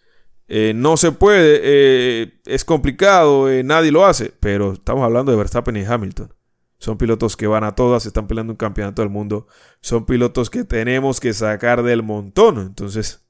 Eh, 0.49 0.73
no 0.75 0.97
se 0.97 1.13
puede, 1.13 1.61
eh, 1.63 2.41
es 2.47 2.65
complicado, 2.65 3.51
eh, 3.51 3.63
nadie 3.63 3.93
lo 3.93 4.07
hace, 4.07 4.33
pero 4.41 4.73
estamos 4.73 5.05
hablando 5.05 5.31
de 5.31 5.37
Verstappen 5.37 5.77
y 5.77 5.85
Hamilton. 5.85 6.33
Son 6.79 6.97
pilotos 6.97 7.37
que 7.37 7.47
van 7.47 7.65
a 7.65 7.75
todas, 7.75 8.07
están 8.07 8.27
peleando 8.27 8.53
un 8.53 8.57
campeonato 8.57 9.03
del 9.03 9.11
mundo. 9.11 9.49
Son 9.81 10.07
pilotos 10.07 10.49
que 10.49 10.65
tenemos 10.65 11.21
que 11.21 11.35
sacar 11.35 11.83
del 11.83 12.03
montón. 12.03 12.59
Entonces, 12.59 13.27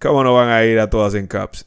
¿cómo 0.00 0.24
no 0.24 0.34
van 0.34 0.48
a 0.48 0.64
ir 0.64 0.80
a 0.80 0.90
todas 0.90 1.14
en 1.14 1.26
Cups? 1.26 1.66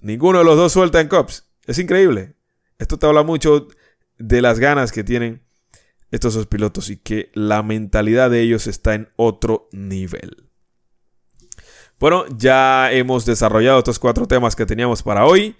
ninguno 0.00 0.40
de 0.40 0.44
los 0.44 0.56
dos 0.56 0.72
suelta 0.72 1.00
en 1.00 1.08
Cups. 1.08 1.48
Es 1.66 1.78
increíble. 1.78 2.34
Esto 2.78 2.98
te 2.98 3.06
habla 3.06 3.22
mucho 3.22 3.68
de 4.18 4.42
las 4.42 4.58
ganas 4.58 4.92
que 4.92 5.04
tienen 5.04 5.42
estos 6.10 6.34
dos 6.34 6.46
pilotos 6.46 6.90
y 6.90 6.96
que 6.96 7.30
la 7.34 7.62
mentalidad 7.62 8.30
de 8.30 8.40
ellos 8.40 8.66
está 8.66 8.94
en 8.94 9.08
otro 9.16 9.68
nivel. 9.72 10.48
Bueno, 11.98 12.24
ya 12.36 12.92
hemos 12.92 13.26
desarrollado 13.26 13.78
estos 13.78 13.98
cuatro 13.98 14.26
temas 14.26 14.54
que 14.54 14.66
teníamos 14.66 15.02
para 15.02 15.26
hoy. 15.26 15.56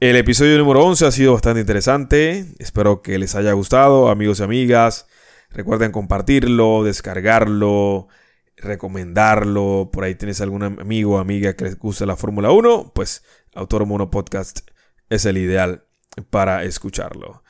El 0.00 0.16
episodio 0.16 0.58
número 0.58 0.84
11 0.84 1.06
ha 1.06 1.10
sido 1.10 1.34
bastante 1.34 1.60
interesante. 1.60 2.46
Espero 2.58 3.02
que 3.02 3.18
les 3.18 3.34
haya 3.34 3.52
gustado, 3.52 4.08
amigos 4.08 4.40
y 4.40 4.42
amigas. 4.42 5.06
Recuerden 5.50 5.92
compartirlo, 5.92 6.82
descargarlo, 6.84 8.08
recomendarlo. 8.56 9.90
Por 9.92 10.04
ahí 10.04 10.14
tienes 10.14 10.40
algún 10.40 10.62
amigo 10.62 11.16
o 11.16 11.18
amiga 11.18 11.54
que 11.54 11.64
les 11.64 11.78
guste 11.78 12.06
la 12.06 12.16
Fórmula 12.16 12.50
1. 12.50 12.92
Pues 12.94 13.22
Autor 13.54 13.86
Mono 13.86 14.10
Podcast 14.10 14.60
es 15.08 15.24
el 15.24 15.38
ideal 15.38 15.84
para 16.30 16.64
escucharlo. 16.64 17.42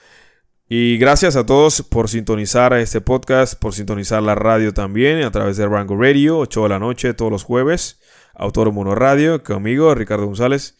Y 0.72 0.98
gracias 0.98 1.34
a 1.34 1.44
todos 1.44 1.82
por 1.82 2.08
sintonizar 2.08 2.72
este 2.74 3.00
podcast, 3.00 3.54
por 3.60 3.74
sintonizar 3.74 4.22
la 4.22 4.36
radio 4.36 4.72
también 4.72 5.24
a 5.24 5.32
través 5.32 5.56
de 5.56 5.66
Rango 5.66 6.00
Radio, 6.00 6.38
8 6.38 6.62
de 6.62 6.68
la 6.68 6.78
noche 6.78 7.12
todos 7.12 7.32
los 7.32 7.42
jueves, 7.42 7.98
Autor 8.36 8.70
Mono 8.70 8.94
Radio, 8.94 9.42
conmigo, 9.42 9.92
Ricardo 9.96 10.26
González. 10.26 10.78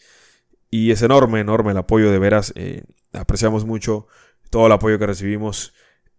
Y 0.69 0.91
es 0.91 1.01
enorme, 1.01 1.41
enorme 1.41 1.71
el 1.71 1.77
apoyo 1.77 2.09
de 2.09 2.19
veras. 2.19 2.53
Eh, 2.55 2.85
apreciamos 3.11 3.65
mucho 3.65 4.07
todo 4.49 4.67
el 4.67 4.71
apoyo 4.71 4.97
que 4.97 5.07
recibimos 5.07 5.73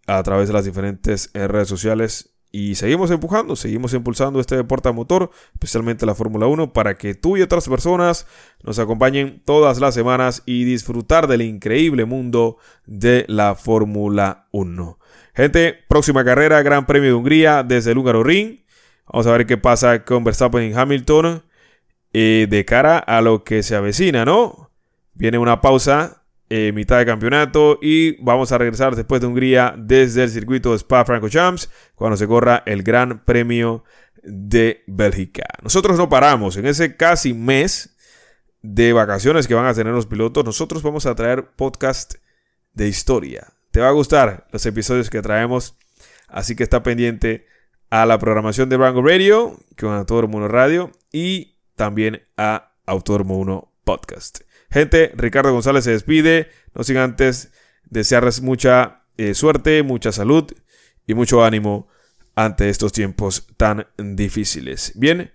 a 0.07 0.23
través 0.23 0.49
de 0.49 0.53
las 0.53 0.67
diferentes 0.67 1.31
eh, 1.33 1.49
redes 1.49 1.69
sociales 1.69 2.32
y 2.55 2.75
seguimos 2.75 3.11
empujando, 3.11 3.57
seguimos 3.57 3.95
impulsando 3.95 4.39
este 4.39 4.57
deporte 4.57 4.93
motor, 4.93 5.31
especialmente 5.55 6.05
la 6.05 6.15
Fórmula 6.15 6.47
1, 6.47 6.75
para 6.75 6.99
que 6.99 7.15
tú 7.15 7.39
y 7.39 7.43
otras 7.43 7.67
personas 7.67 8.27
nos 8.63 8.79
acompañen 8.79 9.43
todas 9.47 9.81
las 9.81 9.95
semanas 9.95 10.43
y 10.45 10.65
disfrutar 10.65 11.29
del 11.29 11.41
increíble 11.41 12.05
mundo 12.05 12.59
de 12.85 13.25
la 13.27 13.55
Fórmula 13.55 14.49
1. 14.53 14.99
Gente, 15.35 15.79
próxima 15.89 16.27
carrera, 16.27 16.63
Gran 16.63 16.85
Premio 16.85 17.09
de 17.09 17.15
Hungría 17.15 17.63
desde 17.63 17.93
el 17.93 17.99
Húngaro 17.99 18.23
Ring. 18.23 18.61
Vamos 19.11 19.27
a 19.27 19.33
ver 19.33 19.47
qué 19.47 19.57
pasa 19.57 20.05
con 20.05 20.23
Verstappen 20.23 20.71
y 20.71 20.75
Hamilton 20.75 21.43
eh, 22.13 22.47
de 22.51 22.65
cara 22.67 22.99
a 22.99 23.23
lo 23.23 23.45
que 23.45 23.63
se 23.63 23.77
avecina, 23.77 24.27
¿no? 24.27 24.71
Viene 25.15 25.39
una 25.39 25.63
pausa 25.63 26.22
eh, 26.55 26.71
mitad 26.71 26.99
de 26.99 27.07
campeonato 27.07 27.79
y 27.81 28.23
vamos 28.23 28.53
a 28.53 28.59
regresar 28.59 28.95
después 28.95 29.23
de 29.23 29.27
Hungría 29.27 29.75
desde 29.79 30.25
el 30.25 30.29
circuito 30.29 30.73
de 30.73 30.77
Spa-Francorchamps 30.77 31.71
cuando 31.95 32.19
se 32.19 32.27
corra 32.27 32.63
el 32.67 32.83
Gran 32.83 33.25
Premio 33.25 33.85
de 34.23 34.85
Bélgica. 34.87 35.47
Nosotros 35.63 35.97
no 35.97 36.11
paramos 36.11 36.59
en 36.59 36.67
ese 36.67 36.95
casi 36.99 37.33
mes 37.33 37.97
de 38.61 38.93
vacaciones 38.93 39.49
que 39.49 39.55
van 39.55 39.65
a 39.65 39.73
tener 39.73 39.95
los 39.95 40.05
pilotos. 40.05 40.45
Nosotros 40.45 40.83
vamos 40.83 41.07
a 41.07 41.15
traer 41.15 41.53
podcast 41.57 42.17
de 42.75 42.87
historia. 42.87 43.55
Te 43.71 43.81
va 43.81 43.89
a 43.89 43.93
gustar 43.93 44.47
los 44.53 44.67
episodios 44.67 45.09
que 45.09 45.23
traemos, 45.23 45.79
así 46.29 46.55
que 46.55 46.65
está 46.65 46.83
pendiente 46.83 47.47
a 47.89 48.05
la 48.05 48.19
programación 48.19 48.69
de 48.69 48.77
Rango 48.77 49.01
Radio 49.01 49.59
con 49.81 50.05
todo 50.05 50.21
el 50.21 50.29
mundo 50.29 50.49
radio 50.49 50.93
y 51.13 51.57
también 51.77 52.27
a 52.37 52.75
Autódromo 52.85 53.39
1 53.39 53.73
Podcast. 53.85 54.41
Gente, 54.73 55.13
Ricardo 55.15 55.53
González 55.53 55.85
se 55.85 55.93
despide. 55.93 56.49
No 56.75 56.83
sin 56.83 56.97
antes 56.97 57.53
desearles 57.85 58.41
mucha 58.41 59.03
eh, 59.17 59.35
suerte, 59.35 59.83
mucha 59.83 60.13
salud 60.13 60.51
y 61.07 61.15
mucho 61.15 61.45
ánimo 61.45 61.89
ante 62.35 62.71
estos 62.71 62.93
tiempos 62.93 63.47
tan 63.57 63.87
difíciles. 63.99 64.93
Bien, 64.95 65.31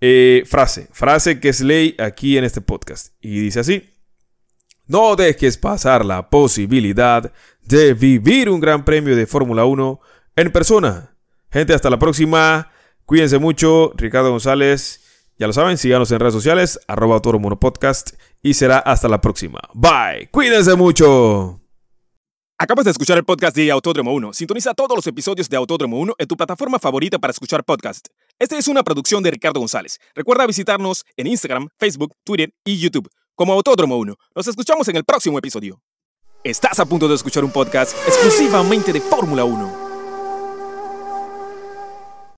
eh, 0.00 0.44
frase, 0.46 0.88
frase 0.92 1.40
que 1.40 1.50
es 1.50 1.60
ley 1.60 1.94
aquí 1.98 2.38
en 2.38 2.44
este 2.44 2.60
podcast. 2.60 3.14
Y 3.20 3.40
dice 3.40 3.60
así. 3.60 3.90
No 4.86 5.16
dejes 5.16 5.58
pasar 5.58 6.02
la 6.02 6.30
posibilidad 6.30 7.30
de 7.62 7.92
vivir 7.92 8.48
un 8.48 8.58
gran 8.58 8.86
premio 8.86 9.14
de 9.14 9.26
Fórmula 9.26 9.66
1 9.66 10.00
en 10.36 10.50
persona. 10.50 11.14
Gente, 11.50 11.74
hasta 11.74 11.90
la 11.90 11.98
próxima. 11.98 12.70
Cuídense 13.04 13.38
mucho. 13.38 13.92
Ricardo 13.96 14.30
González. 14.30 15.07
Ya 15.38 15.46
lo 15.46 15.52
saben, 15.52 15.78
síganos 15.78 16.10
en 16.10 16.18
redes 16.18 16.34
sociales, 16.34 16.80
arroba 16.88 17.22
Podcast. 17.22 18.10
Y 18.42 18.54
será 18.54 18.78
hasta 18.78 19.08
la 19.08 19.20
próxima. 19.20 19.60
Bye. 19.72 20.28
Cuídense 20.32 20.74
mucho. 20.74 21.60
Acabas 22.58 22.86
de 22.86 22.90
escuchar 22.90 23.16
el 23.18 23.24
podcast 23.24 23.54
de 23.54 23.70
Autódromo 23.70 24.12
1. 24.14 24.32
Sintoniza 24.32 24.74
todos 24.74 24.96
los 24.96 25.06
episodios 25.06 25.48
de 25.48 25.56
Autódromo 25.56 26.00
1 26.00 26.14
en 26.18 26.26
tu 26.26 26.36
plataforma 26.36 26.80
favorita 26.80 27.20
para 27.20 27.30
escuchar 27.30 27.62
podcast. 27.62 28.08
Esta 28.36 28.58
es 28.58 28.66
una 28.66 28.82
producción 28.82 29.22
de 29.22 29.30
Ricardo 29.30 29.60
González. 29.60 30.00
Recuerda 30.12 30.44
visitarnos 30.44 31.04
en 31.16 31.28
Instagram, 31.28 31.68
Facebook, 31.78 32.14
Twitter 32.24 32.52
y 32.64 32.78
YouTube 32.78 33.08
como 33.36 33.52
Autódromo 33.52 33.96
1. 33.98 34.16
Nos 34.34 34.48
escuchamos 34.48 34.88
en 34.88 34.96
el 34.96 35.04
próximo 35.04 35.38
episodio. 35.38 35.80
Estás 36.42 36.80
a 36.80 36.86
punto 36.86 37.06
de 37.06 37.14
escuchar 37.14 37.44
un 37.44 37.52
podcast 37.52 37.96
exclusivamente 38.08 38.92
de 38.92 39.00
Fórmula 39.00 39.44
1. 39.44 39.87